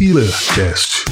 [0.00, 1.06] HealerCast.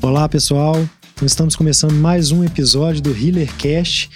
[0.00, 0.88] Olá pessoal,
[1.20, 4.08] estamos começando mais um episódio do HealerCast.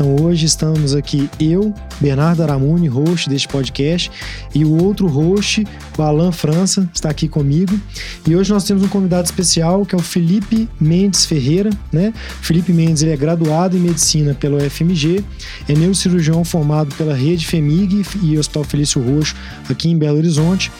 [0.00, 4.08] Então hoje estamos aqui eu, Bernardo Aramuni, host deste podcast,
[4.54, 5.66] e o outro host,
[5.98, 7.76] o Alan França, está aqui comigo.
[8.24, 12.14] E hoje nós temos um convidado especial que é o Felipe Mendes Ferreira, né?
[12.40, 15.24] Felipe Mendes ele é graduado em medicina pelo FMG,
[15.68, 19.34] é neurocirurgião formado pela Rede FEMIG e Hospital Felício Roxo
[19.68, 20.70] aqui em Belo Horizonte,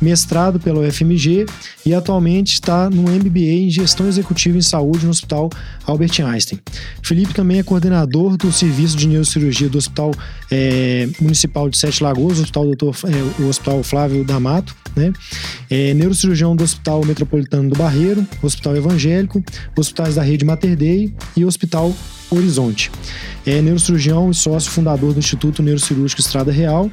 [0.00, 1.46] mestrado pelo FMG
[1.84, 5.50] e atualmente está no MBA em Gestão Executiva em Saúde no Hospital
[5.84, 6.60] Albert Einstein.
[7.02, 10.12] Felipe também é coordenador do serviço de neurocirurgia do Hospital
[10.50, 15.10] é, Municipal de Sete Lagoas, o Hospital, Doutor, é, o Hospital Flávio D'Amato, né?
[15.70, 19.42] É, neurocirurgião do Hospital Metropolitano do Barreiro, Hospital Evangélico,
[19.76, 21.94] hospitais da rede Mater Dei e Hospital
[22.30, 22.90] Horizonte.
[23.46, 26.90] É neurocirurgião e sócio fundador do Instituto Neurocirúrgico Estrada Real.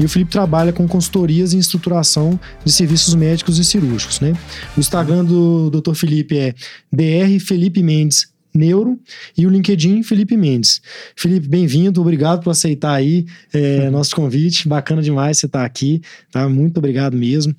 [0.00, 4.18] E o Felipe trabalha com consultorias e estruturação de serviços médicos e cirúrgicos.
[4.18, 4.32] Né?
[4.76, 5.94] O Instagram do Dr.
[5.94, 6.54] Felipe é
[6.92, 7.38] Dr.
[7.46, 8.98] Felipe Mendes Neuro
[9.36, 10.80] e o LinkedIn Felipe Mendes.
[11.16, 16.00] Felipe, bem-vindo, obrigado por aceitar aí é, nosso convite, bacana demais você estar tá aqui,
[16.30, 16.48] tá?
[16.48, 17.54] Muito obrigado mesmo.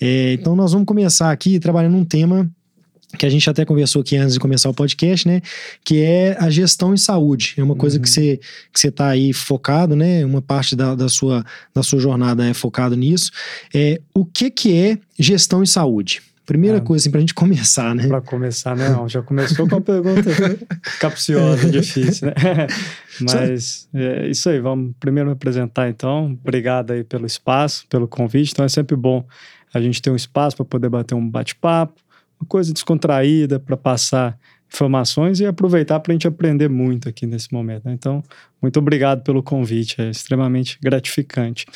[0.00, 2.50] É, então nós vamos começar aqui trabalhando um tema
[3.18, 5.40] que a gente até conversou aqui antes de começar o podcast, né?
[5.84, 7.54] Que é a gestão em saúde.
[7.56, 8.02] É uma coisa uhum.
[8.02, 8.40] que você
[8.72, 10.24] que você está aí focado, né?
[10.24, 13.30] Uma parte da, da, sua, da sua jornada é focado nisso.
[13.74, 16.22] É, o que, que é gestão em saúde?
[16.50, 18.08] Primeira ah, coisa, assim, pra gente começar, né?
[18.08, 18.88] Pra começar, né?
[18.88, 20.28] Não, já começou com uma pergunta
[20.98, 22.34] capciosa, difícil, né?
[23.22, 26.36] Mas é isso aí, vamos primeiro me apresentar então.
[26.42, 28.50] Obrigado aí pelo espaço, pelo convite.
[28.50, 29.24] Então é sempre bom
[29.72, 32.00] a gente ter um espaço para poder bater um bate-papo,
[32.40, 34.36] uma coisa descontraída para passar
[34.72, 37.84] informações e aproveitar para a gente aprender muito aqui nesse momento.
[37.84, 37.92] Né?
[37.92, 38.22] Então,
[38.62, 41.66] muito obrigado pelo convite, é extremamente gratificante.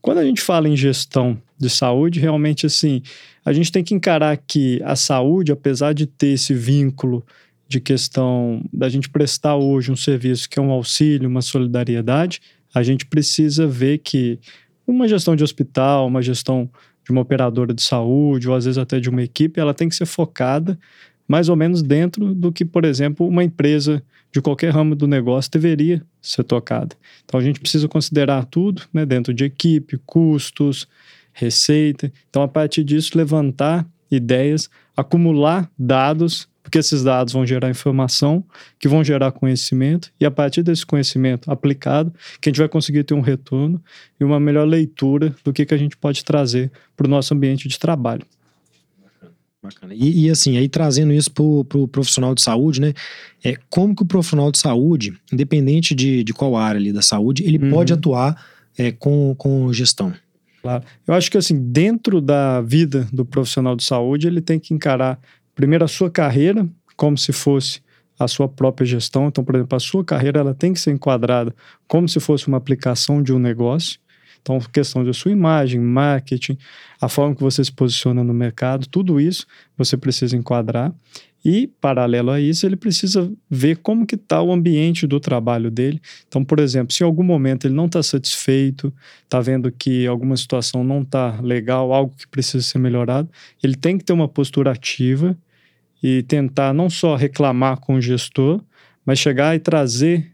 [0.00, 3.02] Quando a gente fala em gestão de saúde, realmente assim,
[3.44, 7.24] a gente tem que encarar que a saúde, apesar de ter esse vínculo
[7.66, 12.40] de questão da gente prestar hoje um serviço que é um auxílio, uma solidariedade,
[12.74, 14.38] a gente precisa ver que
[14.86, 16.68] uma gestão de hospital, uma gestão
[17.04, 19.96] de uma operadora de saúde, ou às vezes até de uma equipe, ela tem que
[19.96, 20.78] ser focada
[21.32, 25.50] mais ou menos dentro do que, por exemplo, uma empresa de qualquer ramo do negócio
[25.50, 26.94] deveria ser tocada.
[27.24, 30.86] Então a gente precisa considerar tudo né, dentro de equipe, custos,
[31.32, 32.12] receita.
[32.28, 38.44] Então, a partir disso, levantar ideias, acumular dados porque esses dados vão gerar informação,
[38.78, 43.04] que vão gerar conhecimento, e a partir desse conhecimento aplicado, que a gente vai conseguir
[43.04, 43.82] ter um retorno
[44.20, 47.66] e uma melhor leitura do que, que a gente pode trazer para o nosso ambiente
[47.66, 48.24] de trabalho.
[49.62, 49.94] Bacana.
[49.94, 52.92] E, e, assim, aí trazendo isso para o pro profissional de saúde, né?
[53.44, 57.44] É, como que o profissional de saúde, independente de, de qual área ali da saúde,
[57.44, 57.70] ele uhum.
[57.70, 58.44] pode atuar
[58.76, 60.12] é, com, com gestão?
[60.60, 60.84] Claro.
[61.06, 65.20] Eu acho que assim, dentro da vida do profissional de saúde, ele tem que encarar
[65.54, 67.80] primeiro a sua carreira como se fosse
[68.18, 69.28] a sua própria gestão.
[69.28, 71.54] Então, por exemplo, a sua carreira ela tem que ser enquadrada
[71.86, 73.98] como se fosse uma aplicação de um negócio.
[74.42, 76.58] Então, questão da sua imagem, marketing,
[77.00, 79.46] a forma que você se posiciona no mercado, tudo isso
[79.78, 80.92] você precisa enquadrar.
[81.44, 86.00] E, paralelo a isso, ele precisa ver como que está o ambiente do trabalho dele.
[86.28, 88.92] Então, por exemplo, se em algum momento ele não está satisfeito,
[89.24, 93.28] está vendo que alguma situação não está legal, algo que precisa ser melhorado,
[93.62, 95.36] ele tem que ter uma postura ativa
[96.02, 98.60] e tentar não só reclamar com o gestor,
[99.04, 100.31] mas chegar e trazer,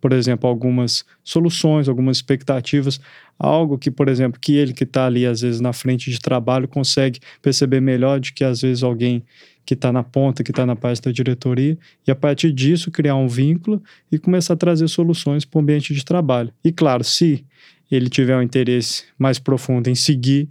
[0.00, 3.00] por exemplo, algumas soluções, algumas expectativas,
[3.38, 6.66] algo que, por exemplo, que ele que está ali às vezes na frente de trabalho
[6.66, 9.22] consegue perceber melhor de que às vezes alguém
[9.64, 13.14] que está na ponta, que está na parte da diretoria, e a partir disso criar
[13.14, 16.52] um vínculo e começar a trazer soluções para o ambiente de trabalho.
[16.64, 17.44] E claro, se
[17.90, 20.48] ele tiver um interesse mais profundo em seguir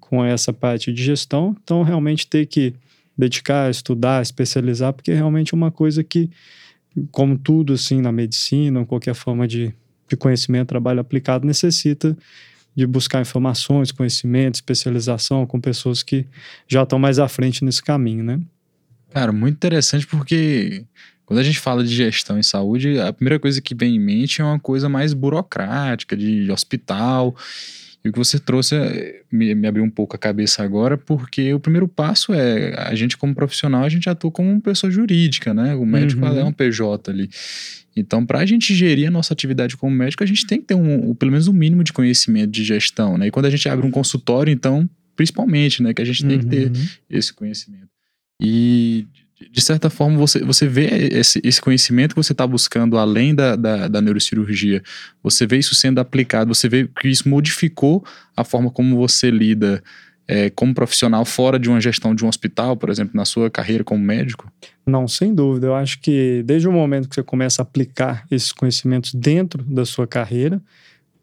[0.00, 2.74] com essa parte de gestão, então realmente ter que
[3.16, 6.30] dedicar, estudar, especializar, porque é realmente uma coisa que,
[7.10, 9.74] como tudo assim na medicina, qualquer forma de,
[10.08, 12.16] de conhecimento, trabalho aplicado, necessita
[12.74, 16.26] de buscar informações, conhecimento, especialização com pessoas que
[16.66, 18.40] já estão mais à frente nesse caminho, né?
[19.10, 20.84] Cara, muito interessante porque
[21.26, 24.40] quando a gente fala de gestão em saúde, a primeira coisa que vem em mente
[24.40, 27.36] é uma coisa mais burocrática, de hospital.
[28.04, 31.54] E o que você trouxe eh, me, me, abriu um pouco a cabeça agora, porque
[31.54, 35.54] o primeiro passo é a gente, como profissional, a gente atua como uma pessoa jurídica,
[35.54, 35.74] né?
[35.74, 36.38] O médico uhum.
[36.38, 37.30] é um PJ ali.
[37.94, 40.74] Então, para a gente gerir a nossa atividade como médico, a gente tem que ter
[40.74, 43.28] um, pelo menos um mínimo de conhecimento de gestão, né?
[43.28, 45.94] E quando a gente abre um consultório, então, principalmente, né?
[45.94, 46.42] Que a gente tem uhum.
[46.42, 46.86] que ter uhum.
[47.08, 47.88] esse conhecimento.
[48.42, 49.06] E,
[49.50, 53.56] de certa forma, você, você vê esse, esse conhecimento que você está buscando além da,
[53.56, 54.82] da, da, neurocirurgia,
[55.22, 58.04] você vê isso sendo aplicado, você vê que isso modificou
[58.36, 59.82] a forma como você lida
[60.28, 63.82] é, como profissional fora de uma gestão de um hospital, por exemplo, na sua carreira
[63.82, 64.50] como médico?
[64.86, 65.66] Não, sem dúvida.
[65.66, 69.84] Eu acho que desde o momento que você começa a aplicar esses conhecimentos dentro da
[69.84, 70.62] sua carreira,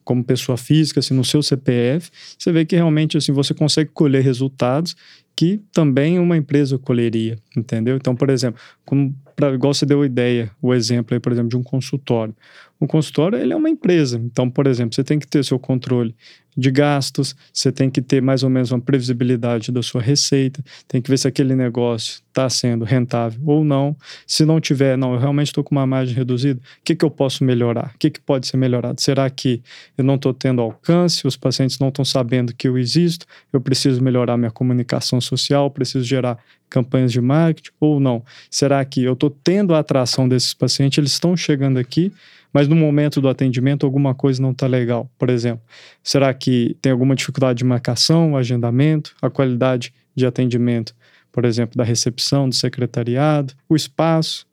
[0.10, 4.24] como pessoa física, assim, no seu CPF, você vê que realmente assim você consegue colher
[4.24, 4.96] resultados
[5.36, 7.96] que também uma empresa colheria, entendeu?
[7.96, 11.50] Então, por exemplo, como pra, igual você deu a ideia, o exemplo aí, por exemplo,
[11.50, 12.36] de um consultório.
[12.82, 14.18] Um consultório, ele é uma empresa.
[14.24, 16.16] Então, por exemplo, você tem que ter seu controle
[16.60, 21.02] de gastos, você tem que ter mais ou menos uma previsibilidade da sua receita, tem
[21.02, 23.96] que ver se aquele negócio está sendo rentável ou não.
[24.26, 27.10] Se não tiver, não, eu realmente estou com uma margem reduzida, o que, que eu
[27.12, 27.92] posso melhorar?
[27.96, 29.02] O que, que pode ser melhorado?
[29.02, 29.62] Será que
[29.98, 34.02] eu não estou tendo alcance, os pacientes não estão sabendo que eu existo, eu preciso
[34.02, 36.38] melhorar minha comunicação social, preciso gerar
[36.70, 38.24] campanhas de marketing ou não?
[38.50, 42.12] Será que eu estou tendo a atração desses pacientes, eles estão chegando aqui,
[42.54, 45.10] mas no momento do atendimento alguma coisa não está legal.
[45.18, 45.64] Por exemplo,
[46.04, 50.96] será que tem alguma dificuldade de marcação, agendamento, a qualidade de atendimento,
[51.32, 54.48] por exemplo, da recepção, do secretariado, o espaço,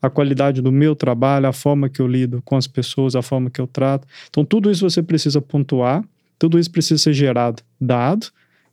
[0.00, 3.48] a qualidade do meu trabalho, a forma que eu lido com as pessoas, a forma
[3.48, 4.06] que eu trato.
[4.28, 6.02] Então, tudo isso você precisa pontuar,
[6.38, 8.26] tudo isso precisa ser gerado, dado,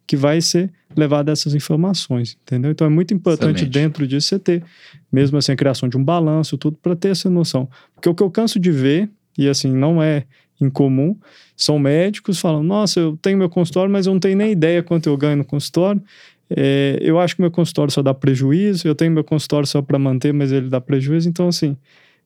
[0.09, 2.71] que vai ser levado essas informações, entendeu?
[2.71, 3.71] Então é muito importante Excelente.
[3.71, 4.63] dentro disso você ter,
[5.11, 7.69] mesmo assim, a criação de um balanço, tudo, para ter essa noção.
[7.93, 9.07] Porque o que eu canso de ver,
[9.37, 10.23] e assim, não é
[10.59, 11.15] incomum,
[11.55, 15.07] são médicos falando, nossa, eu tenho meu consultório, mas eu não tenho nem ideia quanto
[15.07, 16.01] eu ganho no consultório,
[16.49, 19.99] é, eu acho que meu consultório só dá prejuízo, eu tenho meu consultório só para
[19.99, 21.77] manter, mas ele dá prejuízo, então assim,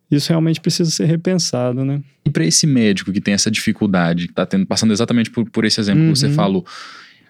[0.10, 2.02] isso realmente precisa ser repensado, né?
[2.24, 5.82] E para esse médico que tem essa dificuldade, que está passando exatamente por, por esse
[5.82, 6.14] exemplo uhum.
[6.14, 6.34] que você uhum.
[6.34, 6.66] falou,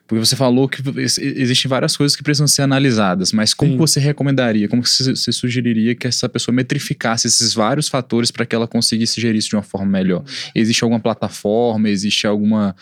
[0.05, 4.67] porque você falou que existem várias coisas que precisam ser analisadas, mas como você recomendaria,
[4.67, 9.19] como você, você sugeriria que essa pessoa metrificasse esses vários fatores para que ela conseguisse
[9.21, 10.23] gerir isso de uma forma melhor?
[10.53, 12.75] Existe alguma plataforma, existe alguma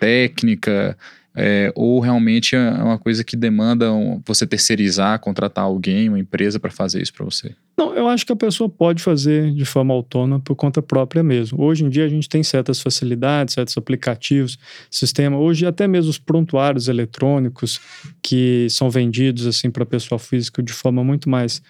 [0.00, 0.98] técnica?
[1.38, 3.90] É, ou realmente é uma coisa que demanda
[4.24, 7.54] você terceirizar, contratar alguém, uma empresa para fazer isso para você?
[7.76, 11.62] Não, eu acho que a pessoa pode fazer de forma autônoma por conta própria mesmo.
[11.62, 14.58] Hoje em dia a gente tem certas facilidades, certos aplicativos,
[14.90, 15.36] sistema.
[15.36, 17.78] Hoje até mesmo os prontuários eletrônicos
[18.22, 21.60] que são vendidos assim para pessoa física de forma muito mais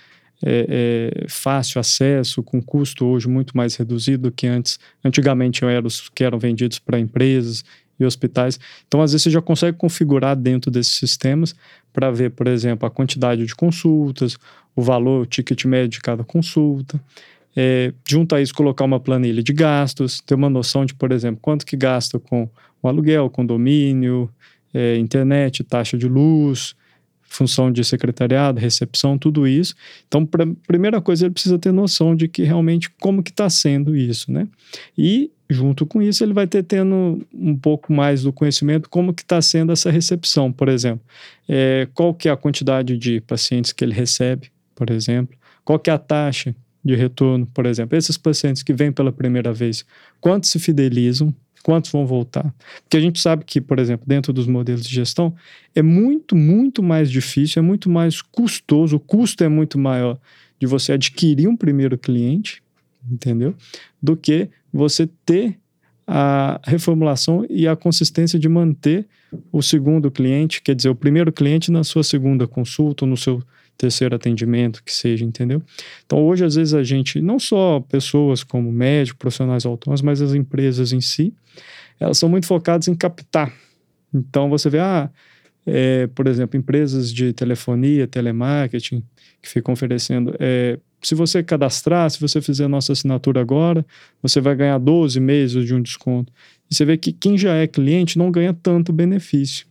[0.44, 4.78] é, é, fácil acesso, com custo hoje muito mais reduzido do que antes.
[5.04, 7.64] Antigamente eram os que eram vendidos para empresas
[7.98, 8.58] e hospitais.
[8.86, 11.54] Então, às vezes, você já consegue configurar dentro desses sistemas
[11.92, 14.36] para ver, por exemplo, a quantidade de consultas,
[14.74, 17.00] o valor, o ticket médio de cada consulta.
[17.56, 21.40] É, junto a isso, colocar uma planilha de gastos, ter uma noção de, por exemplo,
[21.40, 22.48] quanto que gasta com
[22.82, 24.28] o aluguel, condomínio,
[24.74, 26.76] é, internet, taxa de luz,
[27.36, 29.74] função de secretariado, recepção, tudo isso.
[30.06, 33.96] Então, pra, primeira coisa, ele precisa ter noção de que realmente como que está sendo
[33.96, 34.48] isso, né?
[34.96, 39.22] E junto com isso, ele vai ter tendo um pouco mais do conhecimento como que
[39.22, 41.04] está sendo essa recepção, por exemplo.
[41.48, 45.36] É, qual que é a quantidade de pacientes que ele recebe, por exemplo.
[45.64, 46.54] Qual que é a taxa
[46.86, 47.98] de retorno, por exemplo.
[47.98, 49.84] Esses pacientes que vêm pela primeira vez,
[50.20, 51.34] quantos se fidelizam,
[51.66, 52.54] quantos vão voltar?
[52.84, 55.34] Porque a gente sabe que, por exemplo, dentro dos modelos de gestão,
[55.74, 60.16] é muito, muito mais difícil, é muito mais custoso, o custo é muito maior
[60.60, 62.62] de você adquirir um primeiro cliente,
[63.10, 63.52] entendeu?
[64.00, 65.58] Do que você ter
[66.06, 69.04] a reformulação e a consistência de manter
[69.50, 73.42] o segundo cliente, quer dizer, o primeiro cliente na sua segunda consulta, no seu
[73.76, 75.62] terceiro atendimento, que seja, entendeu?
[76.04, 80.34] Então, hoje, às vezes, a gente, não só pessoas como médicos, profissionais autônomos, mas as
[80.34, 81.32] empresas em si,
[82.00, 83.52] elas são muito focadas em captar.
[84.12, 85.10] Então, você vê, ah,
[85.66, 89.02] é, por exemplo, empresas de telefonia, telemarketing,
[89.42, 90.34] que ficam oferecendo.
[90.38, 93.84] É, se você cadastrar, se você fizer a nossa assinatura agora,
[94.22, 96.32] você vai ganhar 12 meses de um desconto.
[96.70, 99.66] E você vê que quem já é cliente não ganha tanto benefício.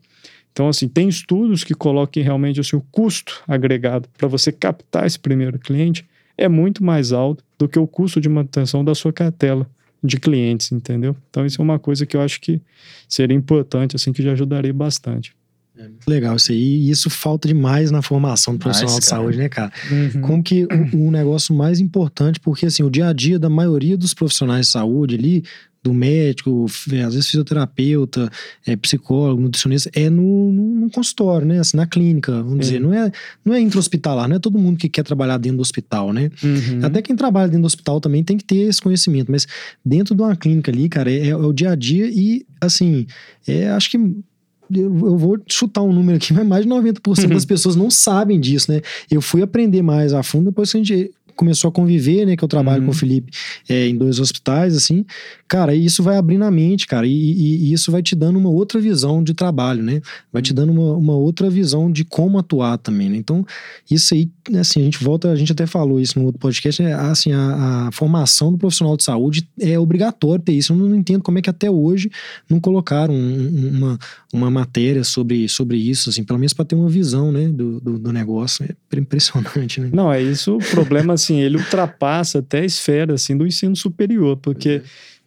[0.55, 5.19] Então, assim, tem estudos que coloquem realmente assim, o custo agregado para você captar esse
[5.19, 6.05] primeiro cliente
[6.37, 9.69] é muito mais alto do que o custo de manutenção da sua cartela
[10.01, 11.13] de clientes, entendeu?
[11.29, 12.61] Então, isso é uma coisa que eu acho que
[13.09, 15.35] seria importante, assim, que já ajudaria bastante.
[15.77, 16.57] É legal isso aí.
[16.57, 19.73] E isso falta demais na formação do profissional de saúde, né, cara?
[19.91, 20.21] Uhum.
[20.21, 23.97] Como que o, o, negócio mais importante, porque assim, o dia a dia da maioria
[23.97, 25.43] dos profissionais de saúde ali,
[25.85, 28.27] do médico, às vezes fisioterapeuta,
[28.65, 31.59] é, psicólogo, nutricionista, é no, no, consultório, né?
[31.59, 32.59] Assim, na clínica, vamos é.
[32.61, 32.79] dizer.
[32.81, 33.11] Não é,
[33.45, 36.31] não é intra-hospitalar, não é todo mundo que quer trabalhar dentro do hospital, né?
[36.43, 36.79] Uhum.
[36.83, 39.47] Até quem trabalha dentro do hospital também tem que ter esse conhecimento, mas
[39.85, 43.05] dentro de uma clínica ali, cara, é, é o dia a dia e, assim,
[43.47, 47.29] é, acho que eu vou chutar um número aqui, mas mais de 90% uhum.
[47.29, 48.81] das pessoas não sabem disso, né?
[49.11, 52.35] Eu fui aprender mais a fundo depois que a gente começou a conviver, né?
[52.35, 52.85] Que eu trabalho Uhum.
[52.87, 53.31] com o Felipe
[53.69, 55.05] é, em dois hospitais, assim.
[55.47, 58.49] Cara, isso vai abrindo a mente, cara, e, e- e isso vai te dando uma
[58.49, 60.01] outra visão de trabalho, né?
[60.33, 63.17] Vai te dando uma, uma outra visão de como atuar também, né?
[63.17, 63.45] Então,
[63.89, 66.93] isso aí, assim, a gente volta, a gente até falou isso no outro podcast, é,
[66.93, 70.73] assim, a, a formação do profissional de saúde é obrigatório ter isso.
[70.73, 72.09] Eu não entendo como é que até hoje
[72.49, 73.99] não colocaram um- um- uma,
[74.33, 77.99] uma matéria sobre, sobre isso, assim, pelo menos para ter uma visão, né, do, do,
[77.99, 78.65] do negócio.
[78.65, 79.89] É impressionante, né?
[79.93, 80.55] Não, é isso.
[80.55, 84.81] O problema, assim, ele ultrapassa até a esfera, assim, do ensino superior, porque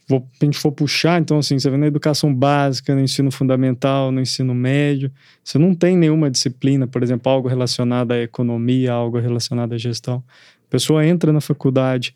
[0.09, 3.31] vou, se a gente for puxar, então, assim, você vê na educação básica, no ensino
[3.31, 5.13] fundamental, no ensino médio,
[5.45, 10.23] você não tem nenhuma disciplina, por exemplo, algo relacionado à economia, algo relacionado à gestão.
[10.67, 12.15] A pessoa entra na faculdade,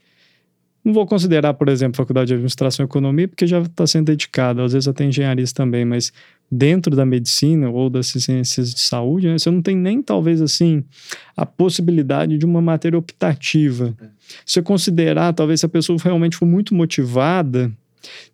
[0.84, 4.64] não vou considerar, por exemplo, faculdade de administração e economia, porque já está sendo dedicada,
[4.64, 6.12] às vezes até engenharias também, mas
[6.54, 10.84] dentro da medicina ou das ciências de saúde, né, você não tem nem, talvez, assim,
[11.34, 13.94] a possibilidade de uma matéria optativa.
[14.44, 17.72] Se você considerar, talvez se a pessoa realmente for muito motivada,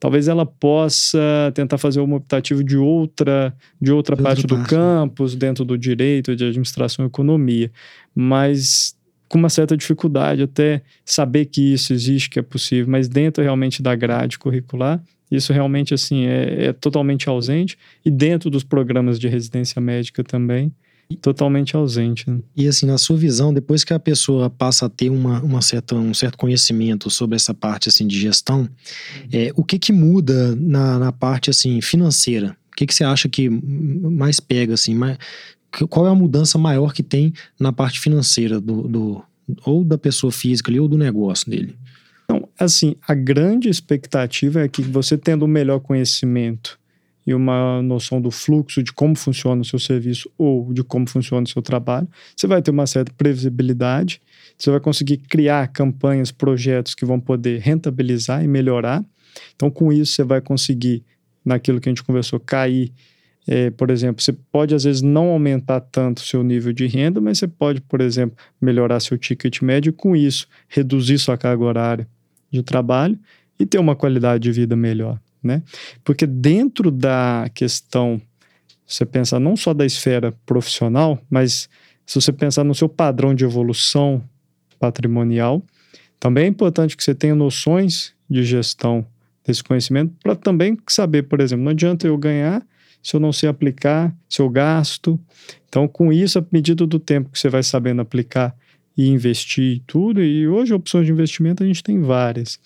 [0.00, 5.36] talvez ela possa tentar fazer uma optativa de outra, de outra parte do parte, campus,
[5.36, 7.70] dentro do direito, de administração e economia.
[8.12, 8.96] Mas
[9.28, 13.80] com uma certa dificuldade até saber que isso existe, que é possível, mas dentro realmente
[13.80, 19.28] da grade curricular, isso realmente assim é, é totalmente ausente e dentro dos programas de
[19.28, 20.72] residência médica também
[21.16, 22.28] totalmente ausente.
[22.28, 22.40] Né?
[22.56, 25.94] E assim, na sua visão, depois que a pessoa passa a ter uma, uma certa,
[25.94, 28.68] um certo conhecimento sobre essa parte assim de gestão,
[29.32, 32.56] é, o que que muda na, na parte assim financeira?
[32.72, 34.94] O que que você acha que mais pega assim?
[34.94, 35.18] Mais,
[35.88, 39.22] qual é a mudança maior que tem na parte financeira do, do
[39.64, 41.74] ou da pessoa física ali ou do negócio dele?
[42.30, 46.78] Então, assim, a grande expectativa é que você tendo um melhor conhecimento
[47.26, 51.44] e uma noção do fluxo de como funciona o seu serviço ou de como funciona
[51.44, 52.06] o seu trabalho,
[52.36, 54.20] você vai ter uma certa previsibilidade,
[54.58, 59.02] você vai conseguir criar campanhas, projetos que vão poder rentabilizar e melhorar.
[59.54, 61.04] Então, com isso, você vai conseguir,
[61.44, 62.92] naquilo que a gente conversou, cair.
[63.48, 67.20] eh, por exemplo, você pode às vezes não aumentar tanto o seu nível de renda,
[67.20, 71.64] mas você pode, por exemplo, melhorar seu ticket médio e, com isso, reduzir sua carga
[71.64, 72.08] horária
[72.50, 73.18] de trabalho
[73.58, 75.62] e ter uma qualidade de vida melhor, né?
[76.04, 78.20] Porque dentro da questão,
[78.86, 81.68] você pensar não só da esfera profissional, mas
[82.06, 84.22] se você pensar no seu padrão de evolução
[84.78, 85.62] patrimonial,
[86.18, 89.06] também é importante que você tenha noções de gestão
[89.44, 92.64] desse conhecimento para também saber, por exemplo, não adianta eu ganhar
[93.02, 95.18] se eu não sei aplicar, se eu gasto.
[95.68, 98.54] Então, com isso, à medida do tempo que você vai sabendo aplicar
[98.98, 102.58] e investir e tudo, e hoje opções de investimento a gente tem várias.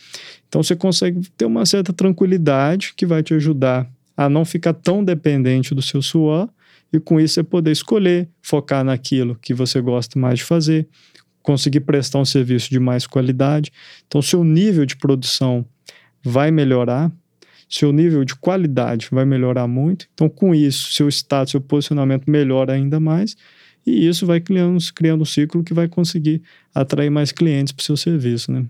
[0.48, 3.86] Então você consegue ter uma certa tranquilidade que vai te ajudar
[4.16, 6.48] a não ficar tão dependente do seu suor
[6.90, 10.88] e com isso você poder escolher, focar naquilo que você gosta mais de fazer,
[11.42, 13.70] conseguir prestar um serviço de mais qualidade.
[14.06, 15.66] Então seu nível de produção
[16.22, 17.12] vai melhorar,
[17.68, 20.06] seu nível de qualidade vai melhorar muito.
[20.14, 23.36] Então com isso, seu status, seu posicionamento melhora ainda mais
[23.86, 26.42] e isso vai criando, criando um ciclo que vai conseguir
[26.74, 28.64] atrair mais clientes para o seu serviço, né?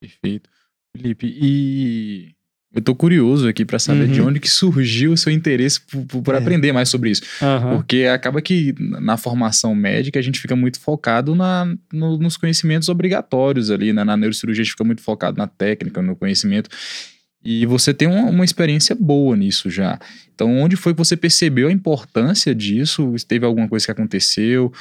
[0.00, 0.48] Perfeito.
[0.96, 2.30] Felipe, e
[2.74, 4.12] eu tô curioso aqui para saber Uhum.
[4.12, 5.80] de onde que surgiu o seu interesse
[6.22, 6.38] por, É.
[6.38, 7.22] aprender mais sobre isso.
[7.42, 7.76] Aham.
[7.76, 12.88] Porque acaba que na formação médica a gente fica muito focado na, no- nos conhecimentos
[12.88, 14.02] obrigatórios ali, né?
[14.02, 16.68] Na neurocirurgia a gente fica muito focado na técnica, no conhecimento.
[17.42, 19.98] E você tem uma, uma experiência boa nisso já.
[20.34, 23.14] Então, onde foi que você percebeu a importância disso?
[23.26, 24.72] Teve alguma coisa que aconteceu?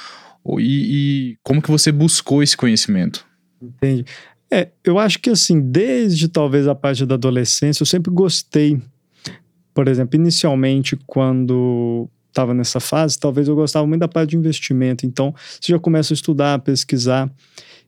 [0.43, 3.25] Ou- E, e como que você buscou esse conhecimento?
[3.61, 4.05] Entende?
[4.51, 8.81] É, eu acho que assim, desde talvez a parte da adolescência, eu sempre gostei.
[9.73, 15.05] Por exemplo, inicialmente, quando estava nessa fase, talvez eu gostava muito da parte de investimento.
[15.05, 17.31] Então, você já começa a estudar, a pesquisar.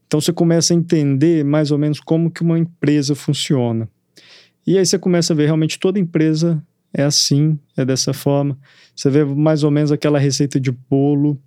[0.07, 3.87] Então, você começa a entender mais ou menos como que uma empresa funciona.
[4.71, 6.63] E aí você começa a ver realmente toda empresa
[6.93, 8.57] é assim, é dessa forma.
[8.95, 11.37] Você vê mais ou menos aquela receita de bolo,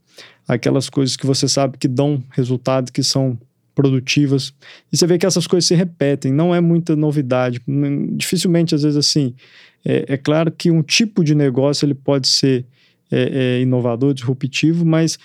[0.47, 3.39] aquelas coisas que você sabe que dão resultado, que são
[3.75, 4.53] produtivas.
[4.93, 7.63] E você vê que essas coisas se repetem, não é muita novidade.
[8.13, 9.35] Dificilmente, às vezes, assim,
[9.83, 12.67] é, é claro que um tipo de negócio ele pode ser
[13.11, 15.19] é, é, inovador, disruptivo, mas,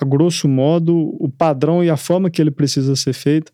[0.00, 3.52] a grosso modo, o padrão e a forma que ele precisa ser feito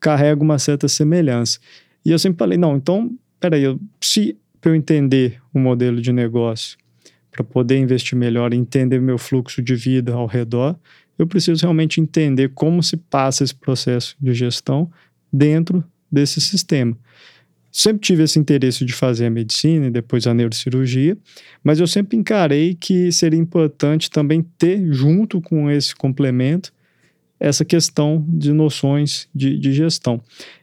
[0.00, 1.58] carrega uma certa semelhança.
[2.04, 6.78] E eu sempre falei, não, então, peraí, eu, se eu entender o modelo de negócio,
[7.30, 10.76] para poder investir melhor entender meu fluxo de vida ao redor,
[11.18, 14.90] eu preciso realmente entender como se passa esse processo de gestão
[15.32, 16.96] dentro desse sistema.
[17.70, 21.16] Sempre tive esse interesse de fazer a medicina e depois a neurocirurgia,
[21.62, 26.72] mas eu sempre encarei que seria importante também ter, junto com esse complemento,
[27.40, 30.20] essa questão de noções de, de gestão.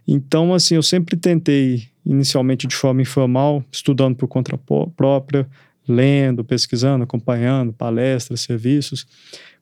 [0.08, 4.60] Então, assim, eu sempre tentei, inicialmente de forma informal, estudando por conta
[4.96, 5.48] própria,
[5.88, 9.08] lendo, pesquisando, acompanhando palestras, serviços,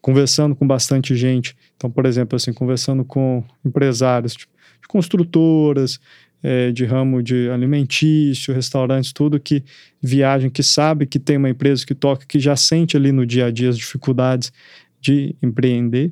[0.01, 1.55] conversando com bastante gente.
[1.75, 4.47] Então, por exemplo, assim, conversando com empresários de,
[4.81, 5.99] de construtoras,
[6.41, 9.63] é, de ramo de alimentício, restaurantes, tudo que
[10.01, 13.45] viagem, que sabe que tem uma empresa que toca, que já sente ali no dia
[13.45, 14.51] a dia as dificuldades
[14.99, 16.11] de empreender.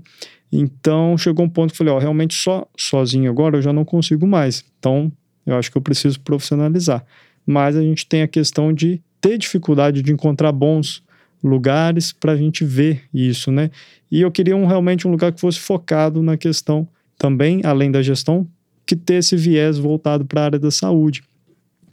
[0.51, 3.85] Então chegou um ponto que eu falei, ó, realmente só sozinho agora eu já não
[3.85, 4.65] consigo mais.
[4.79, 5.11] Então
[5.45, 7.05] eu acho que eu preciso profissionalizar.
[7.45, 11.03] Mas a gente tem a questão de ter dificuldade de encontrar bons
[11.43, 13.71] lugares para a gente ver isso, né?
[14.11, 18.01] E eu queria um, realmente um lugar que fosse focado na questão também, além da
[18.01, 18.47] gestão,
[18.85, 21.23] que ter esse viés voltado para a área da saúde,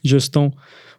[0.03, 0.53] gestão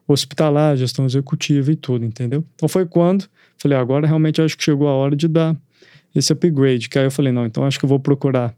[0.07, 2.43] hospitalar, gestão executiva e tudo, entendeu?
[2.55, 3.25] Então foi quando
[3.57, 5.55] falei, agora realmente acho que chegou a hora de dar
[6.15, 8.55] esse upgrade, que aí eu falei, não, então acho que eu vou procurar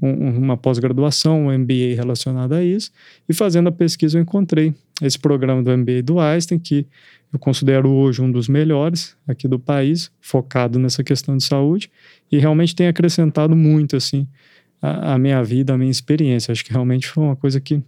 [0.00, 2.90] um, uma pós-graduação, um MBA relacionado a isso,
[3.28, 6.86] e fazendo a pesquisa eu encontrei esse programa do MBA do Einstein, que
[7.32, 11.90] eu considero hoje um dos melhores aqui do país, focado nessa questão de saúde,
[12.30, 14.26] e realmente tem acrescentado muito, assim,
[14.82, 16.52] a, a minha vida, a minha experiência.
[16.52, 17.82] Acho que realmente foi uma coisa que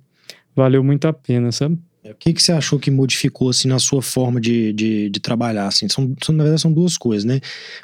[0.55, 1.79] valeu muito a pena, sabe?
[2.05, 5.21] É, o que, que você achou que modificou assim na sua forma de, de, de
[5.21, 5.69] trabalhar?
[5.69, 5.89] Assim?
[5.89, 7.41] São, são, na verdade, são duas coisas, né?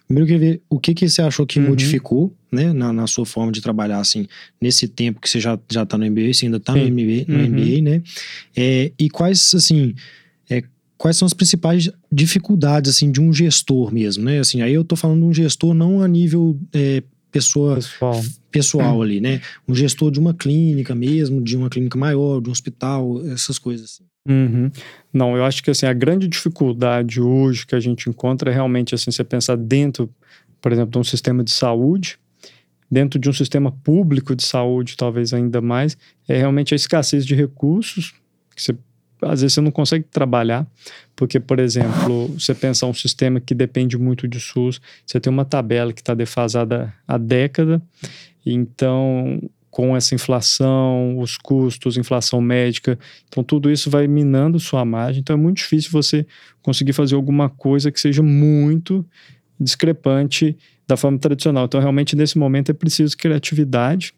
[0.06, 1.68] Primeiro, eu ver o que, que você achou que uhum.
[1.68, 4.26] modificou né, na, na, sua forma de trabalhar, assim,
[4.60, 7.38] nesse tempo que você já, já tá no MBA, você ainda tá no MBA, no
[7.38, 7.48] uhum.
[7.48, 8.02] MBA, né?
[8.56, 9.94] É, e quais, assim,
[10.50, 10.64] é,
[10.96, 14.40] quais são as principais dificuldades, assim, de um gestor mesmo, né?
[14.40, 19.02] Assim, aí eu tô falando de um gestor não a nível é, pessoa pessoal, pessoal
[19.02, 19.40] ali, né?
[19.66, 23.90] Um gestor de uma clínica mesmo, de uma clínica maior, de um hospital, essas coisas
[23.90, 24.04] assim.
[24.28, 24.70] Uhum.
[25.12, 28.94] Não, eu acho que assim, a grande dificuldade hoje que a gente encontra é realmente
[28.94, 30.11] assim, você pensar dentro,
[30.61, 32.18] por exemplo, de um sistema de saúde,
[32.90, 37.35] dentro de um sistema público de saúde, talvez ainda mais, é realmente a escassez de
[37.35, 38.14] recursos,
[38.54, 38.76] que você,
[39.22, 40.66] às vezes você não consegue trabalhar,
[41.14, 45.44] porque, por exemplo, você pensar um sistema que depende muito de SUS, você tem uma
[45.44, 47.82] tabela que está defasada há década,
[48.45, 49.40] então
[49.71, 52.99] com essa inflação, os custos, inflação médica.
[53.28, 55.21] Então, tudo isso vai minando sua margem.
[55.21, 56.26] Então, é muito difícil você
[56.60, 59.06] conseguir fazer alguma coisa que seja muito
[59.60, 61.66] discrepante da forma tradicional.
[61.66, 64.14] Então, realmente, nesse momento, é preciso criatividade,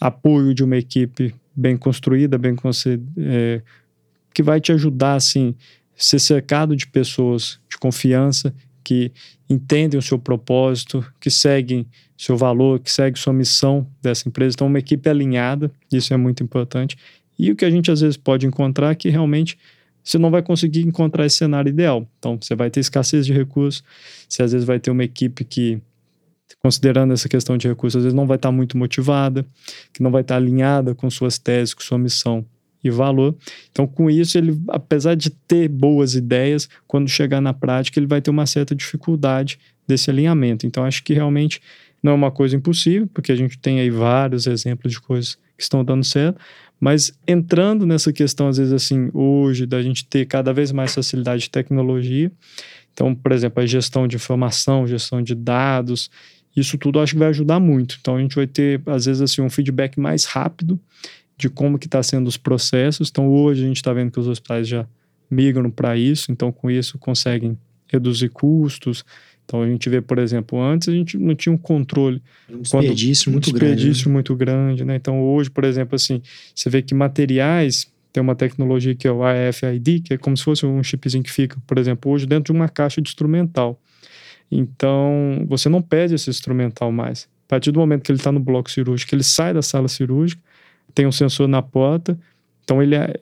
[0.00, 2.54] apoio de uma equipe bem construída, bem
[3.18, 3.62] é,
[4.36, 5.54] que vai te ajudar, assim,
[5.96, 9.10] ser cercado de pessoas de confiança que
[9.48, 11.86] entendem o seu propósito, que seguem
[12.18, 14.54] seu valor, que seguem sua missão dessa empresa.
[14.54, 16.98] Então, uma equipe alinhada, isso é muito importante.
[17.38, 19.56] E o que a gente às vezes pode encontrar é que realmente
[20.04, 22.06] você não vai conseguir encontrar esse cenário ideal.
[22.18, 23.82] Então, você vai ter escassez de recursos,
[24.28, 25.80] você às vezes vai ter uma equipe que,
[26.62, 29.46] considerando essa questão de recursos, às vezes não vai estar muito motivada,
[29.94, 32.44] que não vai estar alinhada com suas teses, com sua missão
[32.88, 33.34] e valor.
[33.70, 38.20] Então, com isso, ele, apesar de ter boas ideias, quando chegar na prática, ele vai
[38.20, 40.66] ter uma certa dificuldade desse alinhamento.
[40.66, 41.60] Então, acho que realmente
[42.02, 45.62] não é uma coisa impossível, porque a gente tem aí vários exemplos de coisas que
[45.62, 46.38] estão dando certo,
[46.78, 51.42] mas entrando nessa questão, às vezes, assim, hoje, da gente ter cada vez mais facilidade
[51.42, 52.30] de tecnologia,
[52.92, 56.10] então, por exemplo, a gestão de informação, gestão de dados,
[56.56, 57.98] isso tudo acho que vai ajudar muito.
[58.00, 60.80] Então, a gente vai ter, às vezes, assim, um feedback mais rápido
[61.36, 63.08] de como que está sendo os processos.
[63.10, 64.86] Então, hoje a gente está vendo que os hospitais já
[65.30, 69.04] migram para isso, então com isso conseguem reduzir custos.
[69.44, 72.20] Então a gente vê, por exemplo, antes a gente não tinha um controle.
[72.50, 74.08] Um desperdício muito um desperdício grande.
[74.08, 74.12] Né?
[74.12, 74.96] muito grande, né?
[74.96, 76.20] Então hoje, por exemplo, assim,
[76.54, 80.42] você vê que materiais tem uma tecnologia que é o AFID, que é como se
[80.42, 83.80] fosse um chipzinho que fica, por exemplo, hoje dentro de uma caixa de instrumental.
[84.50, 87.28] Então, você não pede esse instrumental mais.
[87.46, 90.40] A partir do momento que ele está no bloco cirúrgico, ele sai da sala cirúrgica,
[90.96, 92.18] tem um sensor na porta,
[92.64, 93.12] então ele é,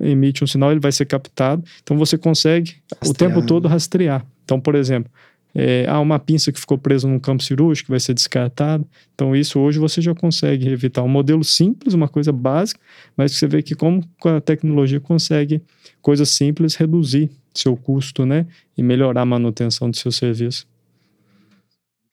[0.00, 1.64] emite um sinal, ele vai ser captado.
[1.82, 3.10] Então você consegue rastrear.
[3.10, 4.24] o tempo todo rastrear.
[4.44, 5.10] Então, por exemplo,
[5.52, 8.84] é, há uma pinça que ficou presa num campo cirúrgico, vai ser descartada.
[9.14, 11.02] Então, isso hoje você já consegue evitar.
[11.02, 12.80] Um modelo simples, uma coisa básica,
[13.16, 15.60] mas você vê que como a tecnologia consegue,
[16.00, 18.46] coisas simples, reduzir seu custo, né?
[18.76, 20.66] E melhorar a manutenção do seu serviço.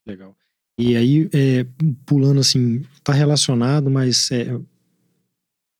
[0.05, 0.35] Legal.
[0.77, 1.65] E aí, é,
[2.05, 4.57] pulando assim, está relacionado, mas é,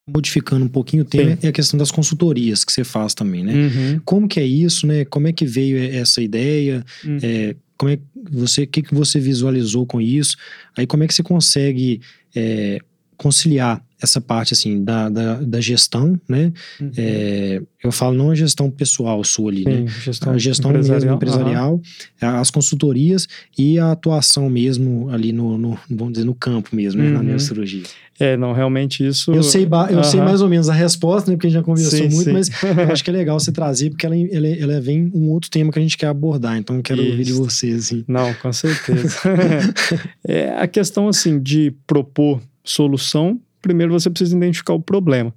[0.08, 1.48] modificando um pouquinho o tema, Sim.
[1.48, 3.54] é a questão das consultorias que você faz também, né?
[3.54, 4.02] Uhum.
[4.04, 5.06] Como que é isso, né?
[5.06, 6.84] Como é que veio essa ideia?
[7.04, 7.18] Uhum.
[7.22, 10.38] É, como é você, o que, que você visualizou com isso?
[10.78, 12.02] Aí como é que você consegue
[12.36, 12.80] é,
[13.18, 16.52] conciliar essa parte assim da, da, da gestão, né?
[16.80, 16.92] Uhum.
[16.98, 19.86] É, eu falo não a gestão pessoal sua ali, Sim, né?
[19.88, 21.00] gestão A gestão empresarial.
[21.02, 21.82] mesmo empresarial,
[22.20, 27.10] as consultorias e a atuação mesmo ali no, no vamos dizer, no campo mesmo, né?
[27.10, 27.26] na Uhum.
[27.26, 27.84] neurocirurgia.
[28.20, 29.32] É, não, realmente isso.
[29.34, 30.30] Eu sei, eu sei Aham.
[30.30, 31.36] mais ou menos a resposta, né?
[31.38, 32.32] Porque a gente já conversou Sim, muito, sim.
[32.34, 35.50] mas eu acho que é legal você trazer, porque ela, ela, ela vem um outro
[35.50, 36.56] tema que a gente quer abordar.
[36.58, 37.44] Então eu quero ouvir de Isso.
[37.44, 38.04] vocês, assim.
[38.08, 39.18] Não, com certeza.
[40.28, 43.40] é a questão assim de propor solução.
[43.62, 45.34] Primeiro você precisa identificar o problema.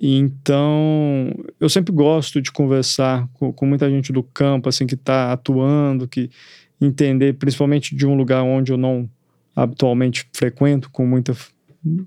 [0.00, 5.32] Então, eu sempre gosto de conversar com, com muita gente do campo, assim, que está
[5.32, 6.30] atuando, que
[6.80, 9.08] entender, principalmente de um lugar onde eu não
[9.54, 11.36] habitualmente frequento com muita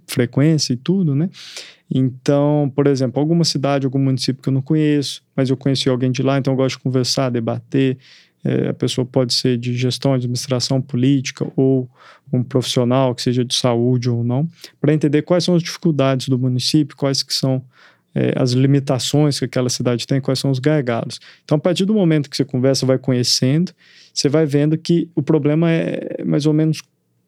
[0.07, 1.29] frequência e tudo, né?
[1.93, 6.11] Então, por exemplo, alguma cidade, algum município que eu não conheço, mas eu conheci alguém
[6.11, 7.97] de lá, então eu gosto de conversar, debater.
[8.43, 11.89] É, a pessoa pode ser de gestão, administração, política, ou
[12.31, 14.47] um profissional que seja de saúde ou não,
[14.81, 17.63] para entender quais são as dificuldades do município, quais que são
[18.13, 21.19] é, as limitações que aquela cidade tem, quais são os gargalos.
[21.43, 23.71] Então, a partir do momento que você conversa, vai conhecendo,
[24.13, 26.81] você vai vendo que o problema é mais ou menos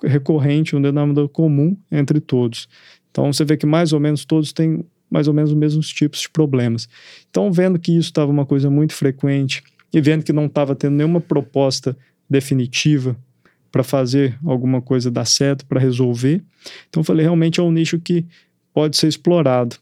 [0.04, 2.68] recorrente, um denominador comum entre todos.
[3.10, 6.22] Então, você vê que mais ou menos todos têm mais ou menos os mesmos tipos
[6.22, 6.90] de problemas.
[7.30, 9.64] Então, vendo que isso estava uma coisa muito frequente
[9.96, 11.98] e vendo que não estava tendo nenhuma proposta
[12.30, 13.16] definitiva
[13.72, 16.44] para fazer alguma coisa dar certo, para resolver,
[16.90, 18.26] então falei, realmente é um nicho que
[18.74, 19.78] pode ser explorado.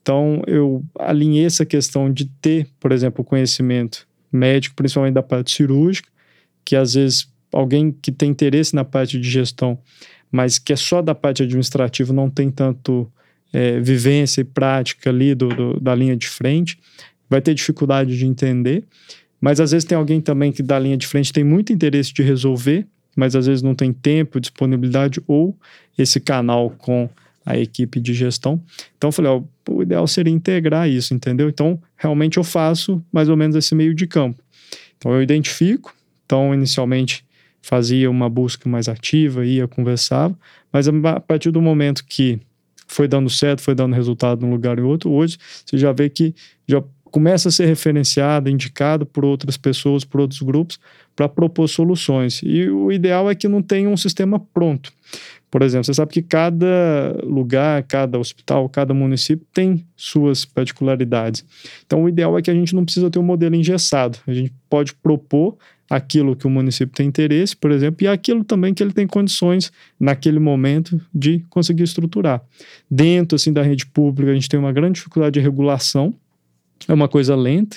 [0.00, 6.08] Então, eu alinhei essa questão de ter, por exemplo, conhecimento médico, principalmente da parte cirúrgica,
[6.64, 9.76] que às vezes alguém que tem interesse na parte de gestão,
[10.30, 13.10] mas que é só da parte administrativa, não tem tanto
[13.52, 16.78] é, vivência e prática ali do, do, da linha de frente,
[17.28, 18.84] vai ter dificuldade de entender.
[19.40, 22.22] Mas às vezes tem alguém também que da linha de frente tem muito interesse de
[22.22, 25.56] resolver, mas às vezes não tem tempo, disponibilidade ou
[25.96, 27.08] esse canal com
[27.44, 28.60] a equipe de gestão.
[28.96, 31.48] Então eu falei, ó, o ideal seria integrar isso, entendeu?
[31.48, 34.42] Então realmente eu faço mais ou menos esse meio de campo.
[34.98, 35.94] Então eu identifico,
[36.24, 37.24] então inicialmente
[37.62, 40.36] fazia uma busca mais ativa, ia, conversava,
[40.72, 42.40] mas a partir do momento que
[42.86, 46.34] foi dando certo, foi dando resultado num lugar e outro, hoje você já vê que
[46.68, 50.78] já começa a ser referenciado, indicado por outras pessoas, por outros grupos,
[51.14, 52.40] para propor soluções.
[52.42, 54.92] E o ideal é que não tenha um sistema pronto.
[55.50, 61.44] Por exemplo, você sabe que cada lugar, cada hospital, cada município tem suas particularidades.
[61.86, 64.18] Então, o ideal é que a gente não precisa ter um modelo engessado.
[64.26, 65.56] A gente pode propor
[65.88, 69.72] aquilo que o município tem interesse, por exemplo, e aquilo também que ele tem condições
[69.98, 72.42] naquele momento de conseguir estruturar.
[72.90, 76.12] Dentro assim da rede pública, a gente tem uma grande dificuldade de regulação.
[76.88, 77.76] É uma coisa lenta.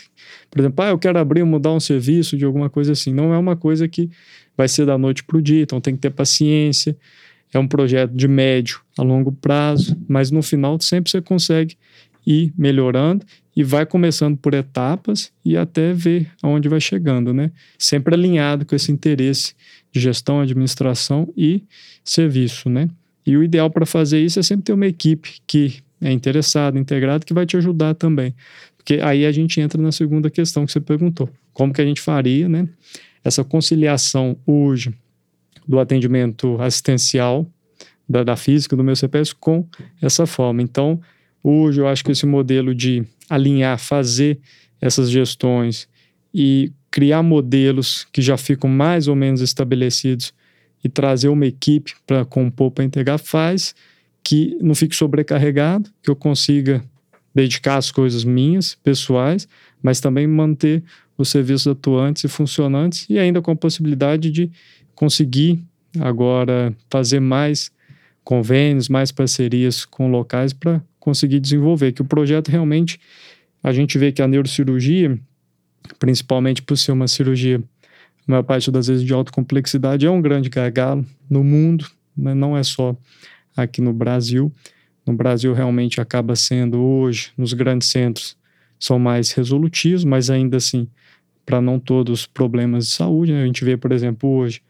[0.52, 3.14] Por exemplo, ah, eu quero abrir, mudar um serviço de alguma coisa assim.
[3.14, 4.10] Não é uma coisa que
[4.58, 6.96] vai ser da noite para o dia, então tem que ter paciência.
[7.54, 11.76] É um projeto de médio a longo prazo, mas no final sempre você consegue
[12.26, 17.52] ir melhorando e vai começando por etapas e até ver aonde vai chegando, né?
[17.78, 19.54] Sempre alinhado com esse interesse
[19.92, 21.64] de gestão, administração e
[22.04, 22.88] serviço, né?
[23.26, 27.26] E o ideal para fazer isso é sempre ter uma equipe que é interessada, integrada,
[27.26, 28.34] que vai te ajudar também.
[28.89, 31.30] Porque aí a gente entra na segunda questão que você perguntou.
[31.54, 32.67] Como que a gente faria, né?
[33.23, 34.91] Essa conciliação hoje
[35.67, 37.45] do atendimento assistencial
[38.10, 39.63] da, da física, do meu CPS, com
[40.02, 40.63] essa forma.
[40.63, 40.99] Então,
[41.43, 44.39] hoje eu acho que esse modelo de alinhar, fazer
[44.82, 45.88] essas gestões
[46.34, 50.34] e criar modelos que já ficam mais ou menos estabelecidos
[50.84, 53.75] e trazer uma equipe para compor, para integrar, faz
[54.23, 56.84] que não fique sobrecarregado, que eu consiga
[57.34, 59.48] dedicar as coisas minhas, pessoais,
[59.82, 60.84] mas também manter
[61.18, 64.52] os serviços atuantes e funcionantes e ainda com a possibilidade de
[64.96, 65.63] conseguir
[66.00, 67.72] agora fazer mais
[68.24, 73.00] convênios, mais parcerias com locais para conseguir desenvolver, que o projeto realmente
[73.63, 75.20] a gente vê que a neurocirurgia,
[75.98, 77.62] principalmente por ser uma cirurgia,
[78.28, 82.34] a maior parte das vezes de alta complexidade, é um grande gargalo no mundo, né?
[82.34, 82.96] não é só
[83.58, 84.52] aqui no Brasil.
[85.10, 88.38] No Brasil realmente acaba sendo hoje, nos grandes centros,
[88.80, 90.88] são mais resolutivos, mas ainda assim,
[91.43, 93.41] para não todos os problemas de saúde, né?
[93.41, 94.62] a gente vê, por exemplo, hoje,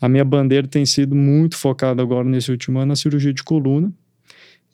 [0.00, 3.92] a minha bandeira tem sido muito focada agora nesse último ano na cirurgia de coluna,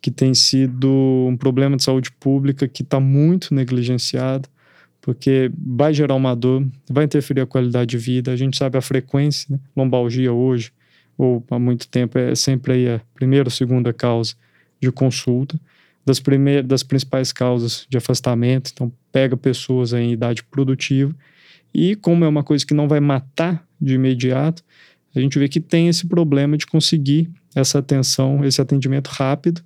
[0.02, 0.87] que tem sido
[1.26, 4.46] um problema de saúde pública que está muito negligenciado,
[5.00, 8.33] porque vai gerar uma dor, vai interferir a qualidade de vida.
[8.33, 9.59] A gente sabe a frequência, né?
[9.74, 10.72] lombalgia hoje,
[11.16, 14.35] ou há muito tempo, é sempre aí a primeira ou segunda causa
[14.87, 15.59] de consulta,
[16.05, 18.70] das, primeiras, das principais causas de afastamento.
[18.72, 21.14] Então, pega pessoas em idade produtiva,
[21.75, 24.62] e como é uma coisa que não vai matar de imediato,
[25.14, 29.62] a gente vê que tem esse problema de conseguir essa atenção, esse atendimento rápido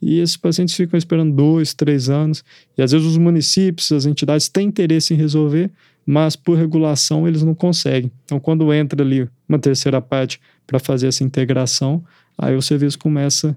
[0.00, 2.44] e esses pacientes ficam esperando dois, três anos,
[2.76, 5.70] e às vezes os municípios, as entidades têm interesse em resolver,
[6.04, 8.10] mas por regulação eles não conseguem.
[8.24, 12.04] Então, quando entra ali uma terceira parte para fazer essa integração,
[12.36, 13.56] aí o serviço começa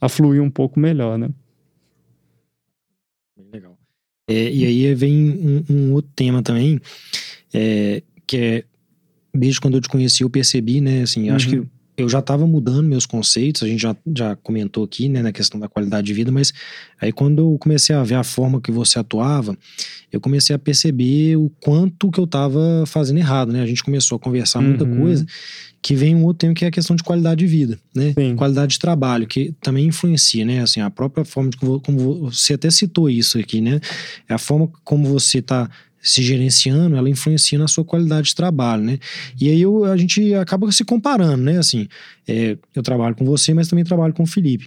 [0.00, 1.28] a fluir um pouco melhor, né?
[3.52, 3.78] Legal.
[4.28, 6.80] É, e aí vem um, um outro tema também,
[7.52, 8.64] é, que é
[9.34, 11.36] desde quando eu te conheci eu percebi, né, assim, uhum.
[11.36, 15.08] acho que uhum eu já estava mudando meus conceitos, a gente já, já comentou aqui,
[15.08, 16.52] né, na questão da qualidade de vida, mas
[17.00, 19.58] aí quando eu comecei a ver a forma que você atuava,
[20.12, 23.60] eu comecei a perceber o quanto que eu estava fazendo errado, né?
[23.60, 25.00] A gente começou a conversar muita uhum.
[25.00, 25.26] coisa,
[25.82, 28.14] que vem um outro tema que é a questão de qualidade de vida, né?
[28.16, 28.36] Sim.
[28.36, 30.60] Qualidade de trabalho, que também influencia, né?
[30.60, 33.80] Assim, a própria forma de como você até citou isso aqui, né?
[34.28, 35.68] É a forma como você está
[36.00, 38.98] se gerenciando, ela influencia na sua qualidade de trabalho, né?
[39.40, 41.58] E aí eu, a gente acaba se comparando, né?
[41.58, 41.88] Assim,
[42.26, 44.66] é, eu trabalho com você, mas também trabalho com o Felipe.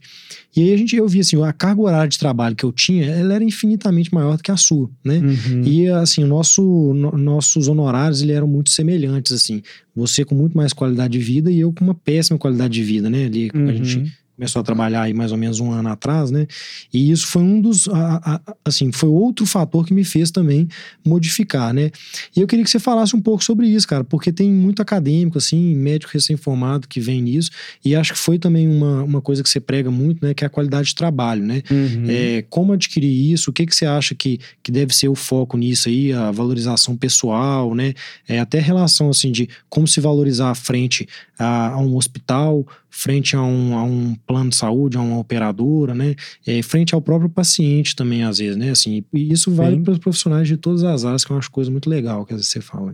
[0.56, 3.06] E aí a gente, eu vi assim, a carga horária de trabalho que eu tinha,
[3.06, 5.20] ela era infinitamente maior do que a sua, né?
[5.20, 5.64] Uhum.
[5.64, 6.62] E assim, nosso,
[6.94, 9.62] no, nossos honorários, eles eram muito semelhantes, assim.
[9.96, 13.10] Você com muito mais qualidade de vida e eu com uma péssima qualidade de vida,
[13.10, 13.26] né?
[13.26, 13.70] Ali, uhum.
[13.70, 14.08] a gente uhum
[14.42, 16.48] começou a trabalhar aí mais ou menos um ano atrás, né?
[16.92, 20.68] E isso foi um dos, a, a, assim, foi outro fator que me fez também
[21.06, 21.92] modificar, né?
[22.36, 25.38] E eu queria que você falasse um pouco sobre isso, cara, porque tem muito acadêmico,
[25.38, 27.52] assim, médico recém-formado que vem nisso,
[27.86, 30.34] e acho que foi também uma, uma coisa que você prega muito, né?
[30.34, 31.62] Que é a qualidade de trabalho, né?
[31.70, 32.06] Uhum.
[32.10, 33.52] É, como adquirir isso?
[33.52, 36.14] O que, que você acha que, que deve ser o foco nisso aí?
[36.14, 37.94] A valorização pessoal, né?
[38.28, 43.38] É, até relação, assim, de como se valorizar à frente a, a um hospital, frente
[43.38, 46.14] a um, a um plano de saúde, a uma operadora, né?
[46.46, 48.70] É, frente ao próprio paciente também, às vezes, né?
[48.70, 51.72] Assim, e isso vale para os profissionais de todas as áreas, que é uma coisa
[51.72, 52.94] muito legal que às vezes você fala.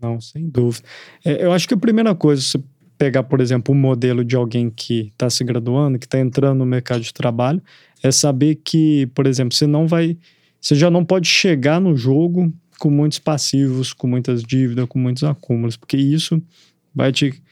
[0.00, 0.86] Não, sem dúvida.
[1.24, 2.60] É, eu acho que a primeira coisa, você
[2.96, 6.66] pegar, por exemplo, um modelo de alguém que está se graduando, que está entrando no
[6.66, 7.60] mercado de trabalho,
[8.00, 10.16] é saber que, por exemplo, você não vai.
[10.60, 15.24] Você já não pode chegar no jogo com muitos passivos, com muitas dívidas, com muitos
[15.24, 16.40] acúmulos, porque isso
[16.94, 17.42] vai te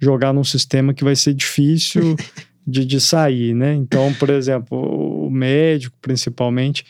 [0.00, 2.16] jogar num sistema que vai ser difícil
[2.66, 3.74] de, de sair, né?
[3.74, 6.84] Então, por exemplo, o médico, principalmente,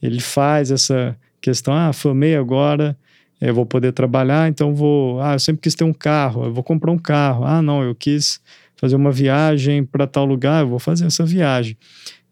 [0.00, 2.96] ele faz essa questão, ah, formei agora,
[3.40, 6.62] eu vou poder trabalhar, então vou, ah, eu sempre quis ter um carro, eu vou
[6.62, 7.44] comprar um carro.
[7.44, 8.40] Ah, não, eu quis
[8.76, 11.76] fazer uma viagem para tal lugar, eu vou fazer essa viagem.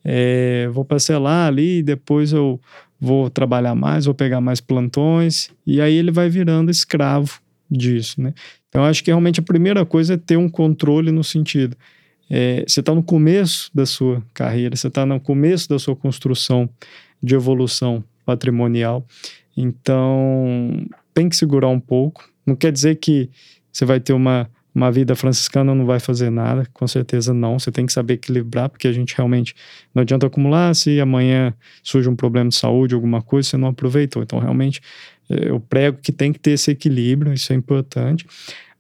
[0.05, 2.61] É, vou parcelar ali, depois eu
[3.01, 7.41] vou trabalhar mais, vou pegar mais plantões, e aí ele vai virando escravo
[7.73, 8.35] disso, né?
[8.69, 11.77] Então, acho que realmente a primeira coisa é ter um controle no sentido.
[12.31, 16.69] É, você está no começo da sua carreira, você está no começo da sua construção
[17.23, 19.07] de evolução patrimonial.
[19.57, 22.29] Então, tem que segurar um pouco.
[22.47, 23.29] Não quer dizer que
[23.71, 27.59] você vai ter uma, uma vida franciscana não vai fazer nada, com certeza não.
[27.59, 29.55] Você tem que saber equilibrar, porque a gente realmente
[29.95, 30.75] não adianta acumular.
[30.75, 34.23] Se amanhã surge um problema de saúde, alguma coisa, você não aproveitou.
[34.23, 34.81] Então, realmente,
[35.29, 38.27] eu prego que tem que ter esse equilíbrio, isso é importante.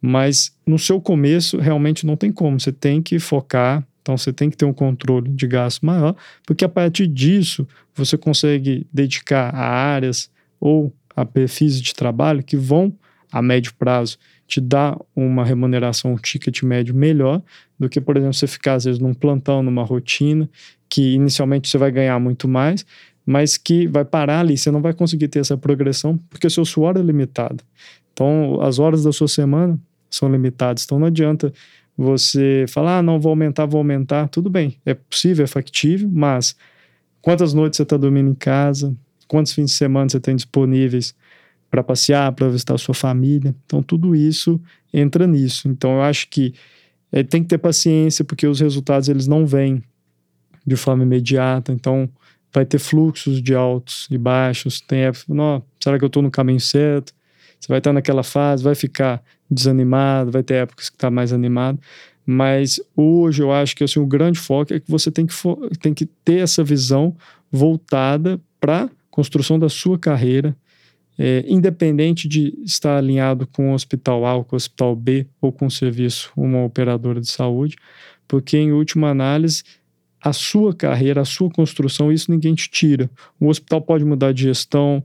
[0.00, 2.58] Mas no seu começo, realmente não tem como.
[2.58, 6.64] Você tem que focar, então você tem que ter um controle de gasto maior, porque
[6.64, 12.92] a partir disso você consegue dedicar a áreas ou a perfis de trabalho que vão,
[13.30, 17.42] a médio prazo, te dar uma remuneração, um ticket médio melhor
[17.78, 20.48] do que, por exemplo, você ficar às vezes num plantão, numa rotina,
[20.88, 22.84] que inicialmente você vai ganhar muito mais,
[23.24, 26.96] mas que vai parar ali, você não vai conseguir ter essa progressão, porque seu suor
[26.96, 27.64] é limitado.
[28.12, 29.78] Então, as horas da sua semana
[30.10, 31.52] são limitadas, então não adianta
[31.96, 34.28] você falar, ah, não, vou aumentar, vou aumentar.
[34.28, 36.56] Tudo bem, é possível, é factível, mas
[37.20, 38.94] quantas noites você está dormindo em casa?
[39.28, 41.14] Quantos fins de semana você tem disponíveis
[41.72, 43.54] para passear, para visitar a sua família?
[43.64, 44.60] Então, tudo isso
[44.92, 45.68] entra nisso.
[45.68, 46.52] Então, eu acho que
[47.10, 49.82] é, tem que ter paciência, porque os resultados eles não vêm
[50.66, 51.72] de forma imediata.
[51.72, 52.10] Então,
[52.52, 54.82] vai ter fluxos de altos e baixos.
[54.82, 57.14] Tem época, não, será que eu estou no caminho certo?
[57.58, 61.80] Você vai estar naquela fase, vai ficar desanimado, vai ter épocas que está mais animado.
[62.26, 65.34] Mas hoje eu acho que assim, o grande foco é que você tem que,
[65.80, 67.16] tem que ter essa visão
[67.50, 70.54] voltada para construção da sua carreira,
[71.24, 75.66] é, independente de estar alinhado com o hospital A, com o hospital B, ou com
[75.66, 77.76] o serviço, uma operadora de saúde,
[78.26, 79.62] porque em última análise
[80.20, 83.08] a sua carreira, a sua construção, isso ninguém te tira.
[83.38, 85.00] O hospital pode mudar de gestão,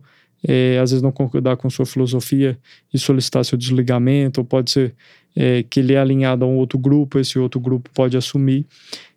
[0.47, 2.57] é, às vezes não concordar com sua filosofia
[2.91, 4.95] e solicitar seu desligamento, ou pode ser
[5.35, 8.65] é, que ele é alinhado a um outro grupo, esse outro grupo pode assumir.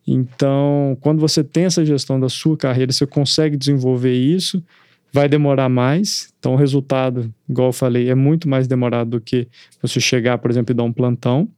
[0.07, 4.63] Então, quando você tem essa gestão da sua carreira, você consegue desenvolver isso,
[5.13, 6.33] vai demorar mais.
[6.39, 9.49] Então, o resultado, igual eu falei, é muito mais demorado do que
[9.81, 11.49] você chegar, por exemplo, e dar um plantão.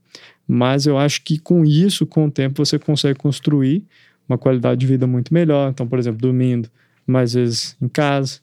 [0.46, 3.84] Mas eu acho que com isso, com o tempo, você consegue construir
[4.28, 5.70] uma qualidade de vida muito melhor.
[5.70, 6.68] Então, por exemplo, dormindo
[7.06, 8.40] mais vezes em casa.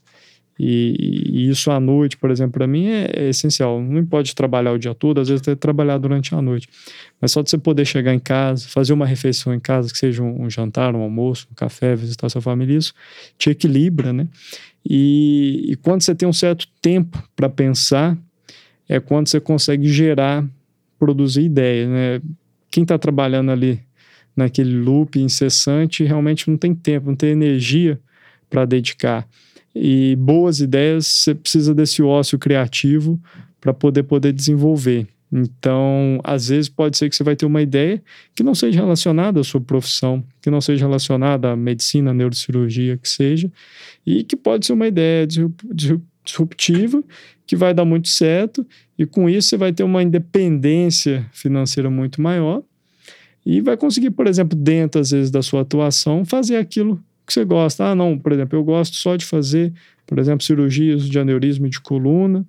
[0.60, 3.82] E, e isso à noite, por exemplo, para mim é, é, essencial.
[3.82, 6.68] Não pode trabalhar o dia todo, às vezes que trabalhar durante a noite.
[7.22, 10.22] Mas só de você poder chegar em casa, fazer uma refeição em casa, que seja
[10.22, 12.94] um, um jantar, um almoço, um café, visitar sua família, isso
[13.38, 14.28] te equilibra, né?
[14.86, 18.18] E, e quando você tem um certo tempo para pensar,
[18.88, 20.46] é quando você consegue gerar,
[20.98, 22.22] produzir ideias, né?
[22.70, 23.80] Quem está trabalhando ali
[24.36, 28.00] naquele loop incessante realmente não tem tempo, não tem energia
[28.50, 29.26] para dedicar.
[29.82, 33.18] E boas ideias, você precisa desse ócio criativo
[33.62, 35.08] para poder poder desenvolver.
[35.32, 38.04] Então, às vezes pode ser que você vai ter uma ideia
[38.36, 42.98] que não seja relacionada à sua profissão, que não seja relacionada à medicina, à neurocirurgia,
[42.98, 43.50] que seja,
[44.06, 47.02] e que pode ser uma ideia disruptiva
[47.48, 52.22] que vai dar muito certo, e com isso você vai ter uma independência financeira muito
[52.22, 52.62] maior
[53.46, 57.46] e vai conseguir, por exemplo, dentro às vezes da sua atuação, fazer aquilo que você
[57.46, 57.86] gosta.
[57.86, 59.72] Ah, não, por exemplo, eu gosto só de fazer,
[60.06, 62.46] por exemplo, cirurgias de aneurisma e de coluna.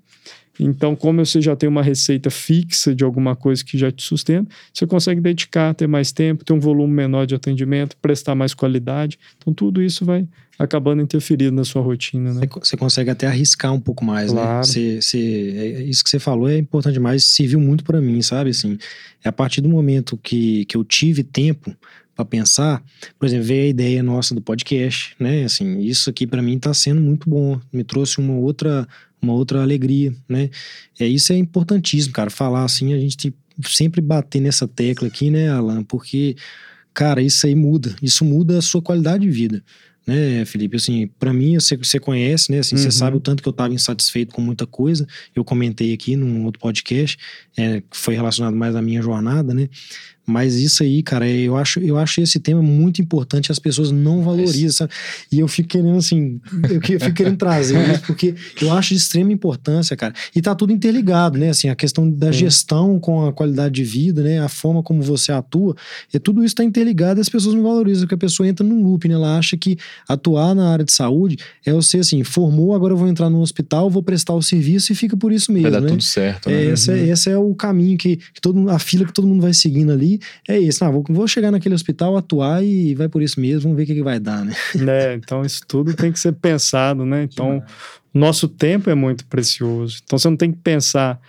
[0.58, 4.50] Então, como você já tem uma receita fixa de alguma coisa que já te sustenta,
[4.72, 9.18] você consegue dedicar, ter mais tempo, ter um volume menor de atendimento, prestar mais qualidade.
[9.38, 10.26] Então, tudo isso vai
[10.58, 12.34] acabando interferindo na sua rotina.
[12.34, 12.46] Né?
[12.62, 14.40] Você consegue até arriscar um pouco mais, né?
[14.40, 14.56] claro.
[14.58, 14.62] né?
[14.64, 15.18] Você, você,
[15.56, 18.50] é, isso que você falou é importante demais, serviu muito para mim, sabe?
[18.50, 18.76] Assim,
[19.24, 21.74] é a partir do momento que, que eu tive tempo
[22.20, 22.82] para pensar,
[23.18, 25.44] por exemplo, veio a ideia nossa do podcast, né?
[25.44, 28.86] Assim, isso aqui para mim está sendo muito bom, me trouxe uma outra
[29.22, 30.48] uma outra alegria, né?
[30.98, 33.34] É isso é importantíssimo, cara, falar assim, a gente
[33.66, 36.36] sempre bater nessa tecla aqui, né, Alan, porque
[36.94, 39.62] cara, isso aí muda, isso muda a sua qualidade de vida
[40.10, 40.76] né, Felipe?
[40.76, 42.58] Assim, para mim, você, você conhece, né?
[42.58, 42.82] Assim, uhum.
[42.82, 45.06] Você sabe o tanto que eu estava insatisfeito com muita coisa.
[45.34, 47.16] Eu comentei aqui num outro podcast,
[47.56, 49.68] é, que foi relacionado mais à minha jornada, né?
[50.30, 53.90] Mas isso aí, cara, é, eu acho, eu acho esse tema muito importante, as pessoas
[53.90, 54.92] não valorizam, sabe?
[55.30, 56.40] E eu fico querendo, assim,
[56.72, 60.14] eu fico querendo trazer isso, porque eu acho de extrema importância, cara.
[60.34, 61.50] E tá tudo interligado, né?
[61.50, 64.40] Assim, a questão da gestão com a qualidade de vida, né?
[64.40, 65.76] A forma como você atua,
[66.12, 68.82] e tudo isso tá interligado e as pessoas não valorizam, porque a pessoa entra num
[68.82, 69.14] loop, né?
[69.14, 69.76] Ela acha que
[70.08, 73.90] atuar na área de saúde é você, assim, formou, agora eu vou entrar no hospital,
[73.90, 75.88] vou prestar o serviço e fica por isso mesmo, Vai dar né?
[75.88, 76.64] tudo certo, né?
[76.64, 77.12] É, esse, é, uhum.
[77.12, 80.19] esse é o caminho que, que todo, a fila que todo mundo vai seguindo ali
[80.48, 80.84] é isso.
[80.84, 83.86] Ah, vou, vou chegar naquele hospital, atuar e vai por isso mesmo, vamos ver o
[83.86, 84.54] que, que vai dar, né?
[84.90, 87.24] É, então isso tudo tem que ser pensado, né?
[87.24, 87.62] Então,
[88.12, 90.00] nosso tempo é muito precioso.
[90.04, 91.20] Então, você não tem que pensar,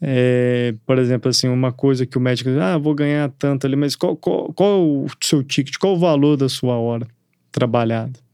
[0.00, 3.76] é, por exemplo, assim, uma coisa que o médico diz, ah, vou ganhar tanto ali,
[3.76, 7.06] mas qual, qual, qual o seu ticket, qual o valor da sua hora
[7.50, 8.27] trabalhada?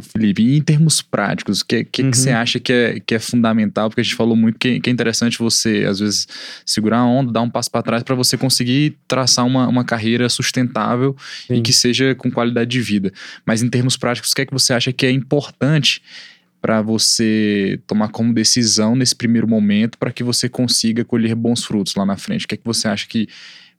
[0.00, 2.10] Felipe, em termos práticos, o que, que, uhum.
[2.10, 3.88] que, você acha que é, que é fundamental?
[3.88, 6.26] Porque a gente falou muito que, que é interessante você, às vezes,
[6.64, 10.28] segurar a onda, dar um passo para trás para você conseguir traçar uma, uma carreira
[10.28, 11.54] sustentável Sim.
[11.54, 13.12] e que seja com qualidade de vida.
[13.44, 16.02] Mas em termos práticos, o que é que você acha que é importante
[16.60, 21.94] para você tomar como decisão nesse primeiro momento para que você consiga colher bons frutos
[21.94, 22.44] lá na frente?
[22.44, 23.28] O que é que você acha que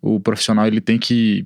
[0.01, 1.45] o profissional ele tem que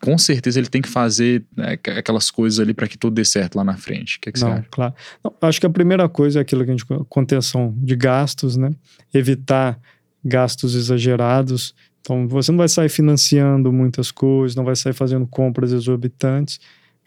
[0.00, 3.56] com certeza ele tem que fazer né, aquelas coisas ali para que tudo dê certo
[3.56, 4.16] lá na frente.
[4.16, 4.68] O que, é que Não, você acha?
[4.70, 4.94] Claro.
[5.22, 8.70] Não, acho que a primeira coisa é aquilo que a gente contenção de gastos, né?
[9.12, 9.78] Evitar
[10.24, 11.74] gastos exagerados.
[12.00, 16.58] Então, você não vai sair financiando muitas coisas, não vai sair fazendo compras exorbitantes,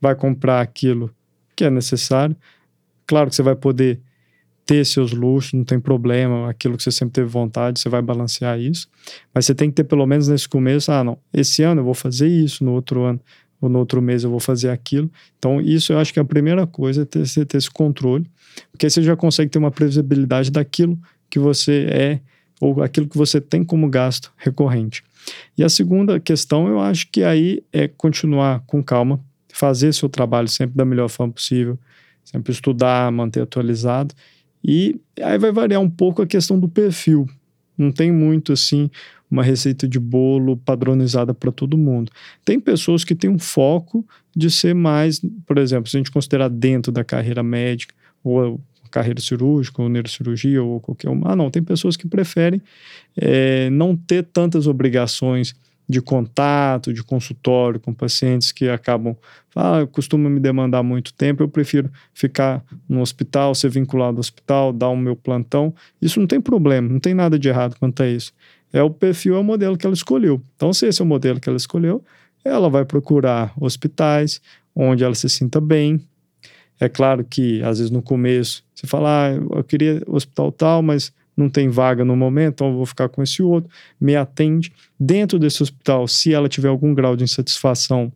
[0.01, 1.13] vai comprar aquilo
[1.55, 2.35] que é necessário.
[3.05, 3.99] Claro que você vai poder
[4.65, 8.59] ter seus luxos, não tem problema, aquilo que você sempre teve vontade, você vai balancear
[8.59, 8.87] isso.
[9.33, 11.93] Mas você tem que ter pelo menos nesse começo, ah, não, esse ano eu vou
[11.93, 13.19] fazer isso, no outro ano
[13.61, 15.09] ou no outro mês eu vou fazer aquilo.
[15.37, 18.29] Então, isso eu acho que é a primeira coisa é ter, ter esse controle,
[18.71, 20.97] porque você já consegue ter uma previsibilidade daquilo
[21.29, 22.19] que você é
[22.59, 25.03] ou aquilo que você tem como gasto recorrente.
[25.57, 29.19] E a segunda questão, eu acho que aí é continuar com calma,
[29.51, 31.77] fazer seu trabalho sempre da melhor forma possível,
[32.23, 34.13] sempre estudar, manter atualizado
[34.67, 37.29] e aí vai variar um pouco a questão do perfil.
[37.77, 38.89] Não tem muito assim
[39.29, 42.11] uma receita de bolo padronizada para todo mundo.
[42.43, 46.49] Tem pessoas que têm um foco de ser mais, por exemplo, se a gente considerar
[46.49, 51.33] dentro da carreira médica ou carreira cirúrgica ou neurocirurgia ou qualquer uma.
[51.33, 52.61] Ah, não, tem pessoas que preferem
[53.17, 55.53] é, não ter tantas obrigações
[55.87, 59.15] de contato, de consultório com pacientes que acabam,
[59.55, 64.73] ah, costuma me demandar muito tempo, eu prefiro ficar no hospital, ser vinculado ao hospital,
[64.73, 65.73] dar o meu plantão.
[66.01, 68.33] Isso não tem problema, não tem nada de errado quanto a isso.
[68.73, 70.41] É o perfil, é o modelo que ela escolheu.
[70.55, 72.03] Então, se esse é o modelo que ela escolheu,
[72.43, 74.41] ela vai procurar hospitais
[74.75, 76.01] onde ela se sinta bem.
[76.79, 81.13] É claro que, às vezes, no começo, você fala, ah, eu queria hospital tal, mas
[81.35, 83.69] não tem vaga no momento, então eu vou ficar com esse outro,
[83.99, 84.71] me atende.
[84.99, 88.11] Dentro desse hospital, se ela tiver algum grau de insatisfação,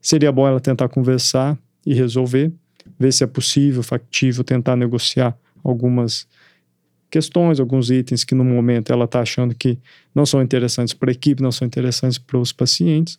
[0.00, 2.52] seria bom ela tentar conversar e resolver,
[2.98, 6.26] ver se é possível, factível, tentar negociar algumas
[7.10, 9.78] questões, alguns itens que no momento ela está achando que
[10.14, 13.18] não são interessantes para a equipe, não são interessantes para os pacientes.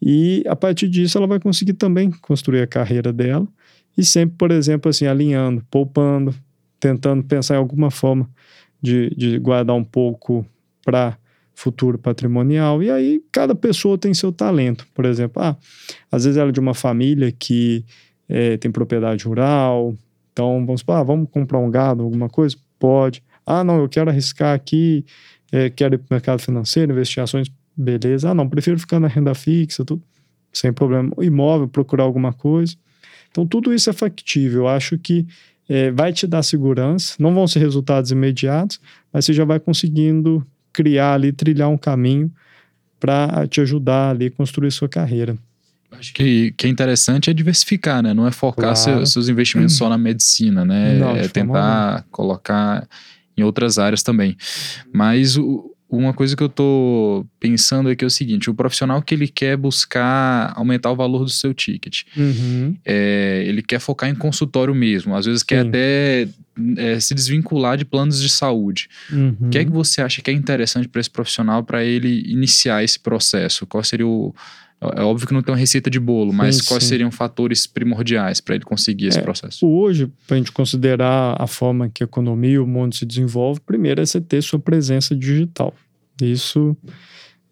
[0.00, 3.46] E a partir disso ela vai conseguir também construir a carreira dela
[3.96, 6.34] e sempre, por exemplo, assim, alinhando, poupando,
[6.80, 8.28] tentando pensar em alguma forma
[8.82, 10.44] de, de guardar um pouco
[10.84, 11.16] para
[11.54, 12.82] futuro patrimonial.
[12.82, 14.86] E aí cada pessoa tem seu talento.
[14.94, 15.56] Por exemplo, ah,
[16.10, 17.84] às vezes ela é de uma família que
[18.28, 19.94] é, tem propriedade rural,
[20.32, 22.56] então vamos, ah, vamos comprar um gado, alguma coisa?
[22.78, 23.22] Pode.
[23.46, 25.04] Ah, não, eu quero arriscar aqui,
[25.50, 28.30] é, quero ir para o mercado financeiro, investir ações, beleza.
[28.30, 30.02] Ah, não, prefiro ficar na renda fixa, tudo,
[30.52, 31.12] sem problema.
[31.20, 32.74] Imóvel, procurar alguma coisa.
[33.30, 34.62] Então, tudo isso é factível.
[34.62, 35.26] Eu acho que
[35.68, 38.80] é, vai te dar segurança, não vão ser resultados imediatos,
[39.12, 42.30] mas você já vai conseguindo criar ali, trilhar um caminho
[42.98, 45.36] para te ajudar ali a construir sua carreira.
[45.92, 48.14] Acho que, que é interessante é diversificar, né?
[48.14, 48.76] Não é focar claro.
[48.76, 50.98] seus, seus investimentos só na medicina, né?
[50.98, 52.88] Não, é tentar colocar
[53.36, 54.36] em outras áreas também.
[54.92, 59.02] Mas o, uma coisa que eu tô pensando é que é o seguinte: o profissional
[59.02, 62.74] que ele quer buscar aumentar o valor do seu ticket, uhum.
[62.84, 65.46] é, ele quer focar em consultório mesmo, às vezes Sim.
[65.48, 66.28] quer até
[66.78, 68.88] é, se desvincular de planos de saúde.
[69.10, 69.36] Uhum.
[69.40, 72.82] O que é que você acha que é interessante para esse profissional para ele iniciar
[72.82, 73.66] esse processo?
[73.66, 74.34] Qual seria o.
[74.96, 76.88] É óbvio que não tem uma receita de bolo, mas sim, quais sim.
[76.88, 79.66] seriam fatores primordiais para ele conseguir esse é, processo?
[79.66, 83.60] Hoje, para a gente considerar a forma que a economia e o mundo se desenvolve,
[83.60, 85.72] primeiro é você ter sua presença digital.
[86.20, 86.76] Isso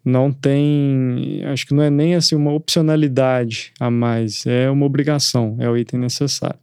[0.03, 5.55] não tem, acho que não é nem assim uma opcionalidade a mais, é uma obrigação,
[5.59, 6.59] é o item necessário.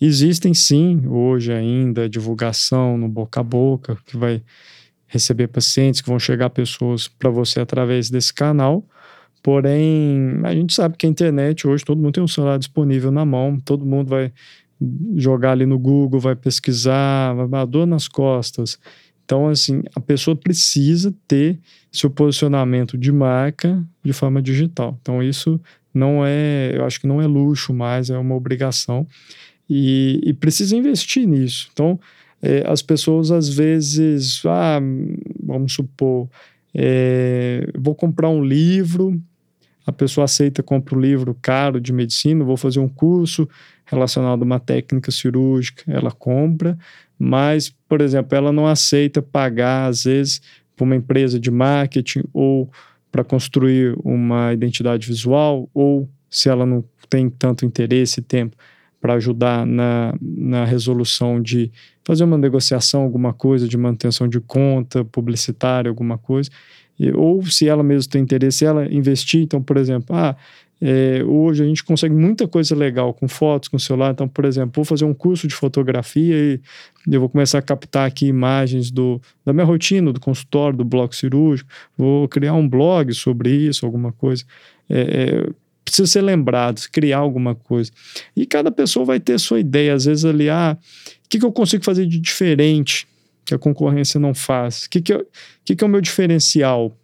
[0.00, 4.42] Existem sim, hoje ainda, divulgação no boca a boca, que vai
[5.06, 8.84] receber pacientes, que vão chegar pessoas para você através desse canal.
[9.46, 13.24] Porém, a gente sabe que a internet hoje todo mundo tem um celular disponível na
[13.24, 14.32] mão, todo mundo vai
[15.14, 18.76] jogar ali no Google, vai pesquisar, vai dar dor nas costas.
[19.24, 21.60] Então, assim, a pessoa precisa ter
[21.92, 24.98] seu posicionamento de marca de forma digital.
[25.00, 25.60] Então, isso
[25.94, 29.06] não é, eu acho que não é luxo mais, é uma obrigação
[29.70, 31.68] e, e precisa investir nisso.
[31.72, 32.00] Então,
[32.42, 34.80] é, as pessoas às vezes, ah,
[35.40, 36.28] vamos supor,
[36.74, 39.22] é, vou comprar um livro,
[39.86, 43.48] a pessoa aceita, compra um livro caro de medicina, vou fazer um curso
[43.84, 46.76] relacionado a uma técnica cirúrgica, ela compra,
[47.16, 50.42] mas, por exemplo, ela não aceita pagar, às vezes,
[50.74, 52.68] para uma empresa de marketing ou
[53.10, 58.56] para construir uma identidade visual, ou se ela não tem tanto interesse e tempo
[59.00, 61.70] para ajudar na, na resolução de
[62.04, 66.50] fazer uma negociação, alguma coisa, de manutenção de conta publicitária, alguma coisa,
[67.14, 70.36] ou se ela mesmo tem interesse, ela investir, então, por exemplo, ah,
[70.80, 74.12] é, hoje a gente consegue muita coisa legal com fotos, com celular.
[74.12, 76.60] Então, por exemplo, vou fazer um curso de fotografia e
[77.10, 81.14] eu vou começar a captar aqui imagens do, da minha rotina, do consultório, do bloco
[81.14, 81.70] cirúrgico.
[81.96, 84.44] Vou criar um blog sobre isso, alguma coisa.
[84.88, 85.50] É, é,
[85.84, 87.90] precisa ser lembrado, criar alguma coisa.
[88.36, 89.94] E cada pessoa vai ter sua ideia.
[89.94, 90.76] Às vezes ali, ah,
[91.24, 93.06] o que, que eu consigo fazer de diferente
[93.46, 94.84] que a concorrência não faz?
[94.84, 95.26] O que, que,
[95.64, 96.94] que, que é o meu diferencial?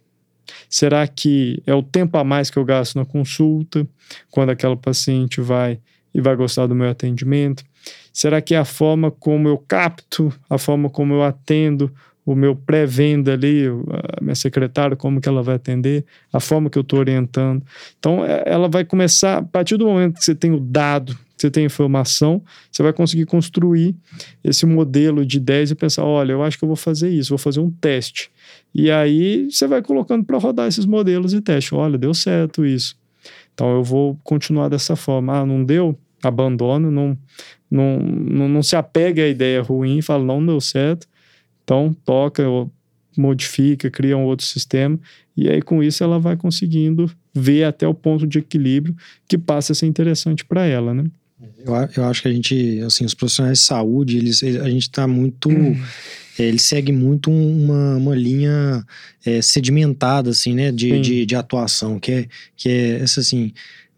[0.69, 3.87] Será que é o tempo a mais que eu gasto na consulta,
[4.29, 5.79] quando aquela paciente vai
[6.13, 7.63] e vai gostar do meu atendimento?
[8.11, 11.91] Será que é a forma como eu capto, a forma como eu atendo
[12.25, 16.77] o meu pré-venda ali, a minha secretária, como que ela vai atender, a forma que
[16.77, 17.63] eu estou orientando.
[17.99, 21.51] Então, é, ela vai começar, a partir do momento que você tem o dado, você
[21.51, 22.41] tem informação,
[22.71, 23.95] você vai conseguir construir
[24.43, 27.37] esse modelo de 10 e pensar, olha, eu acho que eu vou fazer isso, vou
[27.37, 28.31] fazer um teste.
[28.73, 31.75] E aí você vai colocando para rodar esses modelos de teste.
[31.75, 32.95] Olha, deu certo isso.
[33.53, 35.39] Então eu vou continuar dessa forma.
[35.39, 35.97] Ah, não deu?
[36.23, 37.17] Abandono, não,
[37.69, 41.07] não, não, não se apega à ideia ruim, fala, não deu certo
[41.63, 42.43] então, toca,
[43.17, 44.99] modifica, cria um outro sistema,
[45.35, 48.95] e aí com isso ela vai conseguindo ver até o ponto de equilíbrio
[49.27, 51.05] que passa a ser interessante para ela, né?
[51.65, 55.07] Eu, eu acho que a gente, assim, os profissionais de saúde, eles, a gente está
[55.07, 55.49] muito.
[55.49, 55.81] Hum.
[56.37, 58.83] Ele segue muito uma, uma linha
[59.23, 62.27] é, sedimentada, assim, né, de, de, de, atuação, que é,
[62.57, 63.53] que é essa, assim,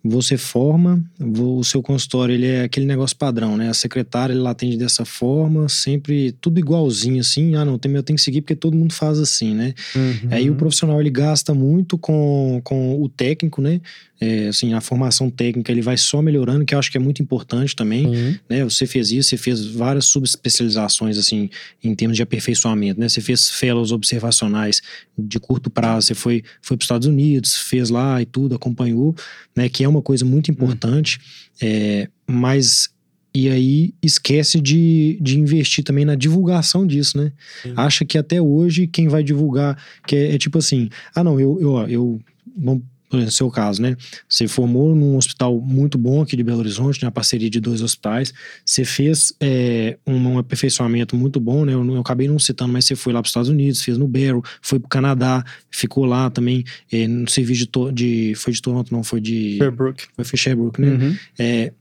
[0.08, 3.70] você forma, o seu consultório ele é aquele negócio padrão, né?
[3.70, 7.56] A secretária ele atende dessa forma, sempre tudo igualzinho assim.
[7.56, 9.74] Ah, não, eu tenho que seguir porque todo mundo faz assim, né?
[9.96, 10.30] Uhum.
[10.30, 13.82] Aí o profissional ele gasta muito com, com o técnico, né?
[14.20, 17.22] É, assim, a formação técnica ele vai só melhorando, que eu acho que é muito
[17.22, 18.36] importante também, Uhum.
[18.50, 18.64] né?
[18.64, 21.50] Você fez isso, você fez várias subespecializações, assim,
[21.84, 23.10] em termos de aperfeiçoamento, né?
[23.10, 24.82] Você fez fellows observacionais
[25.18, 29.14] de curto prazo, você foi, foi para os Estados Unidos, fez lá e tudo, acompanhou,
[29.56, 29.68] né?
[29.68, 31.20] Que é uma coisa muito importante,
[31.62, 32.90] é, mas...
[33.38, 37.34] E aí esquece de, de investir também na divulgação disso, né?
[37.76, 41.60] Acha que até hoje quem vai divulgar, que é, é tipo assim, ah não, eu,
[41.60, 42.22] eu, eu
[42.58, 43.96] vamos por exemplo, seu caso, né?
[44.28, 48.34] Você formou num hospital muito bom aqui de Belo Horizonte, na parceria de dois hospitais.
[48.66, 51.74] Você fez é, um, um aperfeiçoamento muito bom, né?
[51.74, 54.08] Eu, eu acabei não citando, mas você foi lá para os Estados Unidos, fez no
[54.08, 58.36] Barrow, foi para o Canadá, ficou lá também é, no serviço de, de.
[58.36, 59.58] Foi de Toronto, não, foi de.
[59.58, 60.06] Sherbrooke.
[60.16, 60.88] Foi em Sherbrooke, né?
[60.88, 61.18] Uhum.
[61.38, 61.74] É,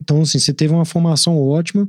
[0.00, 1.88] então, assim, você teve uma formação ótima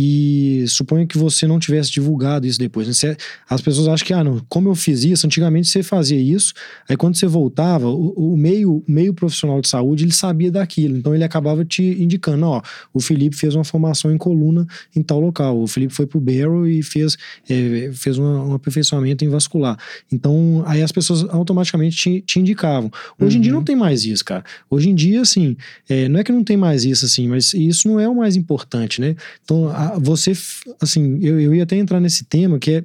[0.00, 2.86] e suponho que você não tivesse divulgado isso depois.
[2.86, 2.92] né?
[2.92, 3.16] Você-
[3.48, 6.52] as pessoas acham que, ah, não, como eu fiz isso, antigamente você fazia isso,
[6.88, 11.14] aí quando você voltava, o, o meio, meio profissional de saúde, ele sabia daquilo, então
[11.14, 12.62] ele acabava te indicando, ó,
[12.94, 16.66] o Felipe fez uma formação em coluna em tal local, o Felipe foi pro Barrow
[16.66, 17.16] e fez,
[17.48, 19.76] é, fez uma- um aperfeiçoamento em vascular.
[20.12, 22.90] Então, aí as pessoas automaticamente te, te indicavam.
[23.20, 23.58] Hoje em dia Uhum.
[23.58, 24.44] não tem mais isso, cara.
[24.70, 25.56] Hoje em dia, assim,
[25.88, 28.36] é, não é que não tem mais isso, assim, mas isso não é o mais
[28.36, 29.16] importante, né?
[29.44, 30.32] Então, a- você,
[30.80, 32.84] assim, eu, eu ia até entrar nesse tema que é.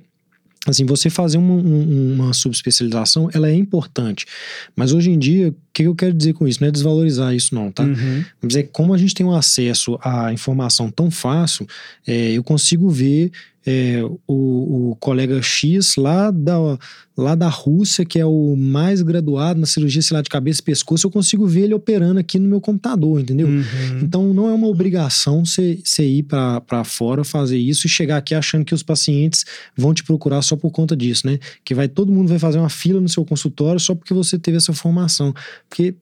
[0.65, 4.25] Assim, você fazer uma, um- uma subespecialização, ela é importante.
[4.73, 6.61] Mas hoje em dia, o que eu quero dizer com isso?
[6.61, 7.83] Não é desvalorizar isso, não, tá?
[7.83, 8.23] Uhum.
[8.41, 11.67] Mas é como a gente tem um acesso à informação tão fácil,
[12.07, 13.29] é, eu consigo ver
[13.65, 16.77] é, o, o colega X lá da,
[17.15, 20.63] lá da Rússia, que é o mais graduado na cirurgia, sei lá, de cabeça e
[20.63, 23.47] pescoço, eu consigo ver ele operando aqui no meu computador, entendeu?
[23.47, 23.63] Uhum.
[24.01, 28.65] Então não é uma obrigação você ir para fora fazer isso e chegar aqui achando
[28.65, 29.45] que os pacientes
[29.77, 31.39] vão te procurar só por conta disso, né?
[31.63, 34.57] Que vai todo mundo vai fazer uma fila no seu consultório só porque você teve
[34.57, 35.33] essa formação.
[35.69, 35.95] Porque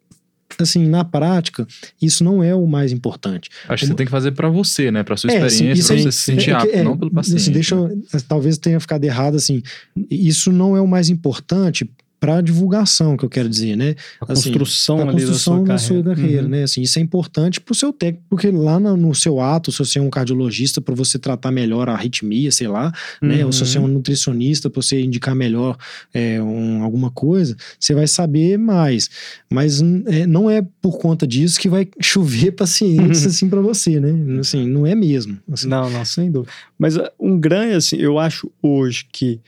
[0.59, 1.67] assim, na prática,
[2.01, 3.49] isso não é o mais importante.
[3.67, 5.03] Acho que você tem que fazer pra você, né?
[5.03, 7.11] Pra sua É, experiência, isso você aí- se sentir é que- apto, é, não pelo
[7.19, 7.49] assim, paciente.
[7.51, 7.95] deixa né?
[8.13, 9.61] eu- talvez tenha ficado errado assim.
[10.09, 11.89] Isso não é o mais importante
[12.21, 13.95] para divulgação que eu quero dizer, né?
[14.21, 16.15] A assim, construção a construção da sua sua carreira.
[16.15, 16.49] carreira, Uhum.
[16.49, 16.63] né?
[16.63, 19.79] Assim, isso é importante para o seu técnico, porque lá no, no seu ato, se
[19.79, 23.43] você é um cardiologista, para você tratar melhor a arritmia, sei lá, né?
[23.43, 23.87] Ou se você é Uhum.
[23.87, 25.75] um nutricionista, para você indicar melhor
[26.13, 29.09] é, um- alguma coisa, você vai saber mais.
[29.51, 33.99] Mas hum, é, não é por conta disso que vai chover pacientes assim para você,
[33.99, 34.39] né?
[34.39, 35.39] Assim, não é mesmo.
[35.51, 35.67] assim.
[35.67, 36.53] Não, não, sem dúvida.
[36.77, 39.39] Mas uh, um grande, assim, eu acho hoje que,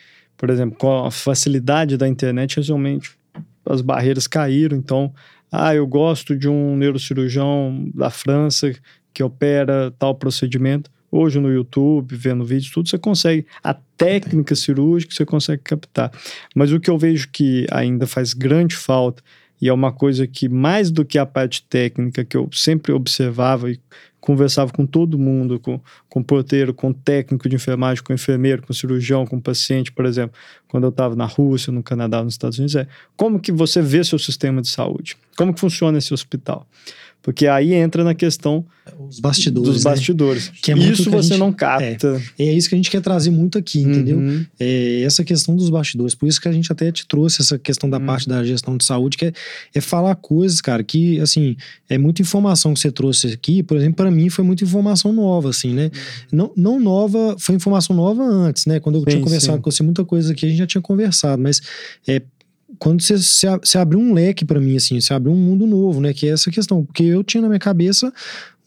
[0.43, 3.11] por exemplo, com a facilidade da internet, realmente
[3.65, 4.75] as barreiras caíram.
[4.75, 5.13] Então,
[5.49, 8.73] ah, eu gosto de um neurocirurgião da França
[9.13, 10.91] que opera tal procedimento.
[11.09, 13.47] Hoje no YouTube, vendo vídeos, tudo, você consegue.
[13.63, 16.11] A técnica cirúrgica você consegue captar.
[16.53, 19.23] Mas o que eu vejo que ainda faz grande falta,
[19.61, 23.71] e é uma coisa que, mais do que a parte técnica, que eu sempre observava
[23.71, 23.79] e
[24.23, 29.25] conversava com todo mundo, com, com porteiro, com técnico de enfermagem, com enfermeiro, com cirurgião,
[29.25, 30.33] com paciente, por exemplo,
[30.69, 34.01] quando eu estava na Rússia, no Canadá, nos Estados Unidos, é como que você vê
[34.01, 35.17] seu sistema de saúde?
[35.37, 36.67] Como que funciona esse hospital?
[37.21, 38.65] Porque aí entra na questão
[38.99, 39.69] Os bastidores.
[39.75, 39.91] dos né?
[39.91, 40.49] bastidores.
[40.61, 42.21] Que é Isso que você gente- não capta.
[42.37, 44.17] É isso que a gente quer trazer muito aqui, entendeu?
[44.17, 44.45] Uhum.
[44.59, 46.13] É essa questão dos bastidores.
[46.15, 48.05] Por isso que a gente até te trouxe essa questão da Uhum.
[48.05, 49.33] parte da gestão de saúde, que é,
[49.73, 51.55] é falar coisas, cara, que, assim,
[51.89, 53.63] é muita informação que você trouxe aqui.
[53.63, 55.91] Por exemplo, para mim foi muita informação nova, assim, né?
[56.29, 58.81] Não, não nova, foi informação nova antes, né?
[58.81, 59.61] Quando eu Sim, tinha conversado sim.
[59.61, 61.61] com você, muita coisa aqui a gente já tinha conversado, mas
[62.05, 62.21] é,
[62.79, 66.13] quando você, você, abriu um leque para mim, assim, você abriu um mundo novo, né?
[66.13, 66.83] Que é essa questão.
[66.83, 68.11] Porque eu tinha na minha cabeça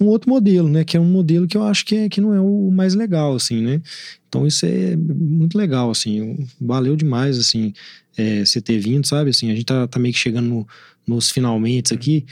[0.01, 0.85] um outro modelo, né?
[0.85, 3.35] Que é um modelo que eu acho que, é, que não é o mais legal,
[3.35, 3.81] assim, né?
[4.29, 6.47] Então isso é muito legal, assim.
[6.61, 7.73] Valeu demais, assim,
[8.17, 9.31] é, você ter vindo, sabe?
[9.31, 10.69] Assim, a gente tá, tá meio que chegando no-
[11.07, 12.25] nos finalmente aqui.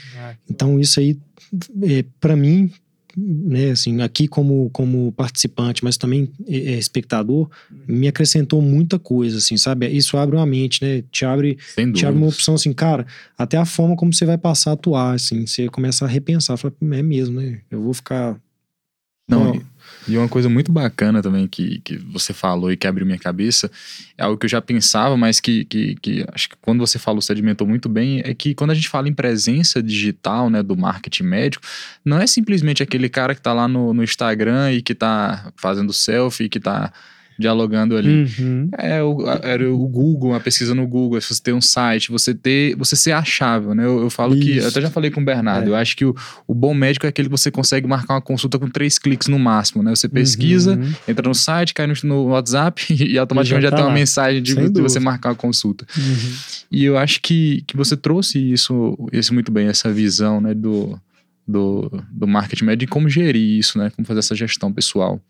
[0.49, 1.17] Então isso aí,
[1.83, 2.69] é, para mim,
[3.17, 7.49] né, assim, aqui como, como participante, mas também é, é, espectador,
[7.87, 9.87] me acrescentou muita coisa, assim, sabe?
[9.87, 11.03] Isso abre uma mente, né?
[11.11, 11.57] Te abre,
[11.93, 13.05] te abre uma opção, assim, cara,
[13.37, 16.73] até a forma como você vai passar a atuar, assim, você começa a repensar, fala,
[16.81, 17.61] é mesmo, né?
[17.69, 18.39] Eu vou ficar...
[19.27, 19.74] Não, Ó.
[20.07, 23.71] e- uma coisa muito bacana também que, que você falou e que abriu minha cabeça,
[24.17, 27.21] é algo que eu já pensava, mas que, que, que acho que quando você falou,
[27.21, 31.23] sedimentou muito bem, é que quando a gente fala em presença digital, né, do marketing
[31.23, 31.65] médico,
[32.03, 35.91] não é simplesmente aquele cara que tá lá no, no Instagram e que tá fazendo
[35.93, 36.91] selfie, que tá
[37.37, 38.25] dialogando ali.
[38.39, 38.69] Uhum.
[38.77, 42.33] É, o, a- era o Google, uma pesquisa no Google, você ter um site, você
[42.33, 43.85] ter, você ser achável, né?
[43.85, 44.67] Eu, eu falo que, eu Isso.
[44.69, 45.69] até já falei com o Bernardo, É.
[45.71, 46.15] eu acho que o,
[46.47, 49.37] o bom médico é aquele que você consegue marcar uma consulta com três cliques no
[49.37, 49.93] máximo, né?
[49.93, 50.93] Você pesquisa, Uhum.
[51.07, 53.95] entra no site, cai no, no WhatsApp e automaticamente já, tá tem uma lá.
[53.95, 55.85] mensagem de, de você marcar uma consulta.
[55.97, 56.31] Uhum.
[56.71, 60.99] E eu acho que, que você trouxe isso, isso muito bem, essa visão, né, do,
[61.47, 63.91] do, do marketing médio e como gerir isso, né?
[63.95, 65.21] Como fazer essa gestão pessoal.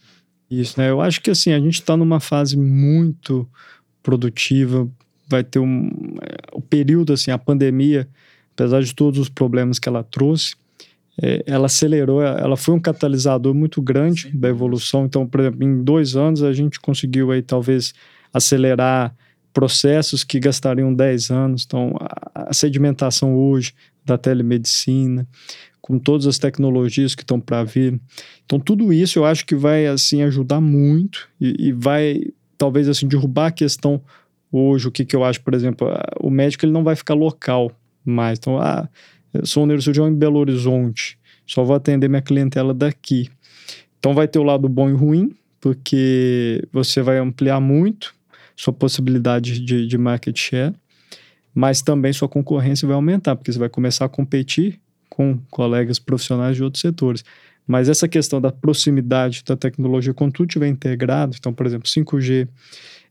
[0.50, 0.89] Isso, né?
[0.89, 3.48] Eu acho que assim, a gente está numa fase muito
[4.04, 4.88] produtiva,
[5.28, 5.89] vai ter um
[6.22, 8.08] é, o período assim, a pandemia,
[8.54, 10.56] apesar de todos os problemas que ela trouxe,
[11.22, 15.06] é, ela acelerou, ela foi um catalisador muito grande Sem da evolução.
[15.06, 17.93] Então, por exemplo, em dois anos a gente conseguiu aí talvez
[18.34, 19.16] acelerar
[19.54, 21.64] processos que gastariam 10 anos.
[21.66, 23.74] Então, a, a sedimentação hoje
[24.04, 25.26] da telemedicina,
[25.86, 28.02] com todas as tecnologias que estão para vir.
[28.44, 32.24] Então, tudo isso eu acho que vai assim ajudar muito e, e vai
[32.58, 34.02] talvez assim derrubar a questão
[34.52, 35.88] hoje, o que, que eu acho, por exemplo,
[36.20, 37.72] o médico ele não vai ficar local
[38.04, 38.40] mais.
[38.40, 38.90] Então, ah,
[39.44, 43.30] sou um neurocirurgião em Belo Horizonte, só vou atender minha clientela daqui.
[44.00, 48.16] Então, vai ter o lado bom e ruim, porque você vai ampliar muito
[48.56, 50.74] sua possibilidade de, de market share,
[51.54, 54.80] mas também sua concorrência vai aumentar, porque você vai começar a competir
[55.16, 57.24] com colegas profissionais de outros setores.
[57.66, 62.49] Mas essa questão da proximidade da tecnologia, quando tudo estiver integrado, então, por exemplo, 5G,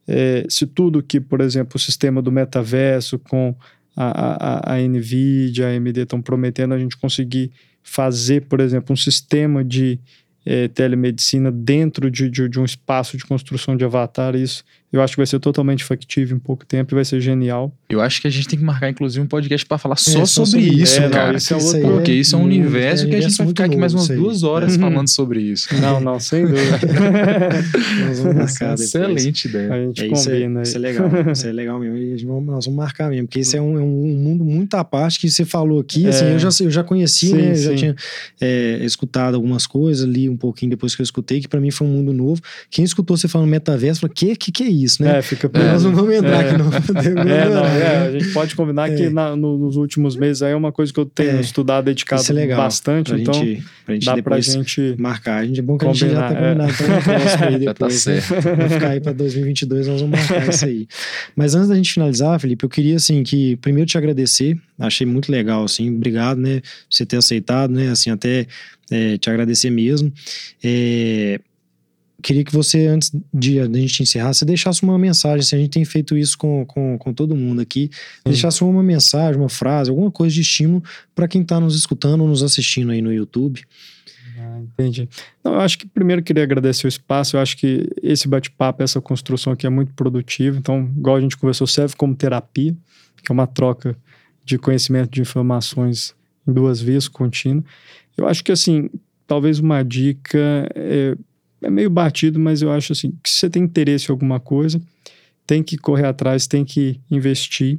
[0.06, 3.54] eh, se tudo que, por exemplo, o sistema do metaverso com
[3.96, 7.50] a, a, a NVIDIA, a AMD estão prometendo a gente conseguir
[7.82, 9.98] fazer, por exemplo, um sistema de
[10.46, 15.14] eh, telemedicina dentro de, de, de um espaço de construção de avatar, isso eu acho
[15.14, 17.74] que vai ser totalmente factível em pouco tempo e vai ser genial.
[17.88, 20.44] Eu acho que a gente tem que marcar, inclusive, um podcast para falar só, só
[20.44, 21.36] sobre, sobre isso, É, não, cara.
[21.36, 23.64] isso é Isso outro- Porque isso é um universo é que a gente vai ficar
[23.64, 24.80] aqui mais umas duas horas Uhum.
[24.82, 25.66] falando sobre isso.
[25.82, 26.78] Não, não, sem dúvida.
[28.06, 28.80] Nós vamos marcar depois.
[28.82, 29.72] Excelente ideia.
[29.72, 31.96] a gente É, isso, é, combina isso é legal, isso é legal mesmo.
[31.96, 34.84] E vamos- nós vamos marcar mesmo, porque isso é um, é um mundo muito à
[34.84, 36.06] parte que você falou aqui.
[36.06, 36.34] Assim, É.
[36.34, 37.50] eu, já, eu já conheci, Sim, né?
[37.50, 37.96] Eu já tinha
[38.40, 41.86] é, escutado algumas coisas, li um pouquinho depois que eu escutei, que pra mim foi
[41.86, 42.40] um mundo novo.
[42.70, 45.18] Quem escutou você falando metaverso, falou: que, que que é isso, né?
[45.18, 46.48] É, fica Mas Nós não vamos entrar É.
[46.50, 46.70] aqui, não.
[47.34, 49.10] É, não, é, a gente pode combinar que É.
[49.10, 51.40] na- no- nos últimos meses aí é uma coisa que eu tenho É.
[51.40, 52.58] estudado, dedicado Isso é legal.
[52.58, 54.96] bastante, Pra, então gente, pra gente dá pra gente.
[54.98, 55.38] marcar.
[55.42, 56.54] A gente, é bom que a gente já tá Combinar, é.
[56.54, 58.04] combinado no próximo aí Já depois.
[58.04, 58.20] tá né?
[58.20, 58.56] certo.
[58.56, 60.86] Vai ficar aí pra 2022, nós vamos marcar isso aí.
[61.36, 64.56] Mas antes da gente finalizar, Felipe, eu queria, assim, que primeiro te agradecer.
[64.78, 68.46] Achei muito legal, assim, obrigado, né, por você ter aceitado, né, assim, até
[68.90, 70.12] é, te agradecer mesmo.
[70.62, 71.40] É,
[72.22, 75.70] queria que você, antes de a gente encerrar, você deixasse uma mensagem, assim, a gente
[75.70, 77.90] tem feito isso com, com, com todo mundo aqui,
[78.24, 80.82] deixasse uma mensagem, uma frase, alguma coisa de estímulo
[81.14, 83.62] para quem está nos escutando ou nos assistindo aí no YouTube.
[84.38, 85.08] Ah, entendi.
[85.44, 87.36] Não, eu acho que primeiro eu queria agradecer o espaço.
[87.36, 90.56] Eu acho que esse bate-papo, essa construção aqui é muito produtiva.
[90.58, 92.74] Então, igual a gente conversou, serve como terapia,
[93.22, 93.96] que é uma troca
[94.44, 96.14] de conhecimento, de informações
[96.46, 97.64] em duas vias contínua.
[98.16, 98.88] Eu acho que, assim,
[99.26, 101.16] talvez uma dica é,
[101.62, 104.80] é meio batido, mas eu acho assim, que se você tem interesse em alguma coisa,
[105.46, 107.78] tem que correr atrás, tem que investir,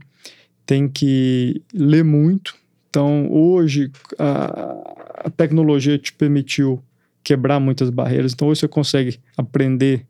[0.65, 2.55] tem que ler muito.
[2.89, 6.81] Então, hoje, a, a tecnologia te permitiu
[7.23, 8.33] quebrar muitas barreiras.
[8.33, 10.05] Então, hoje você consegue aprender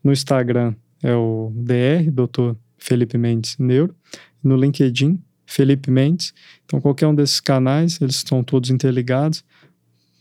[0.03, 2.53] No Instagram é o DR, Dr.
[2.77, 3.95] Felipe Mendes Neuro.
[4.43, 6.33] No LinkedIn, Felipe Mendes.
[6.65, 9.43] Então, qualquer um desses canais, eles estão todos interligados.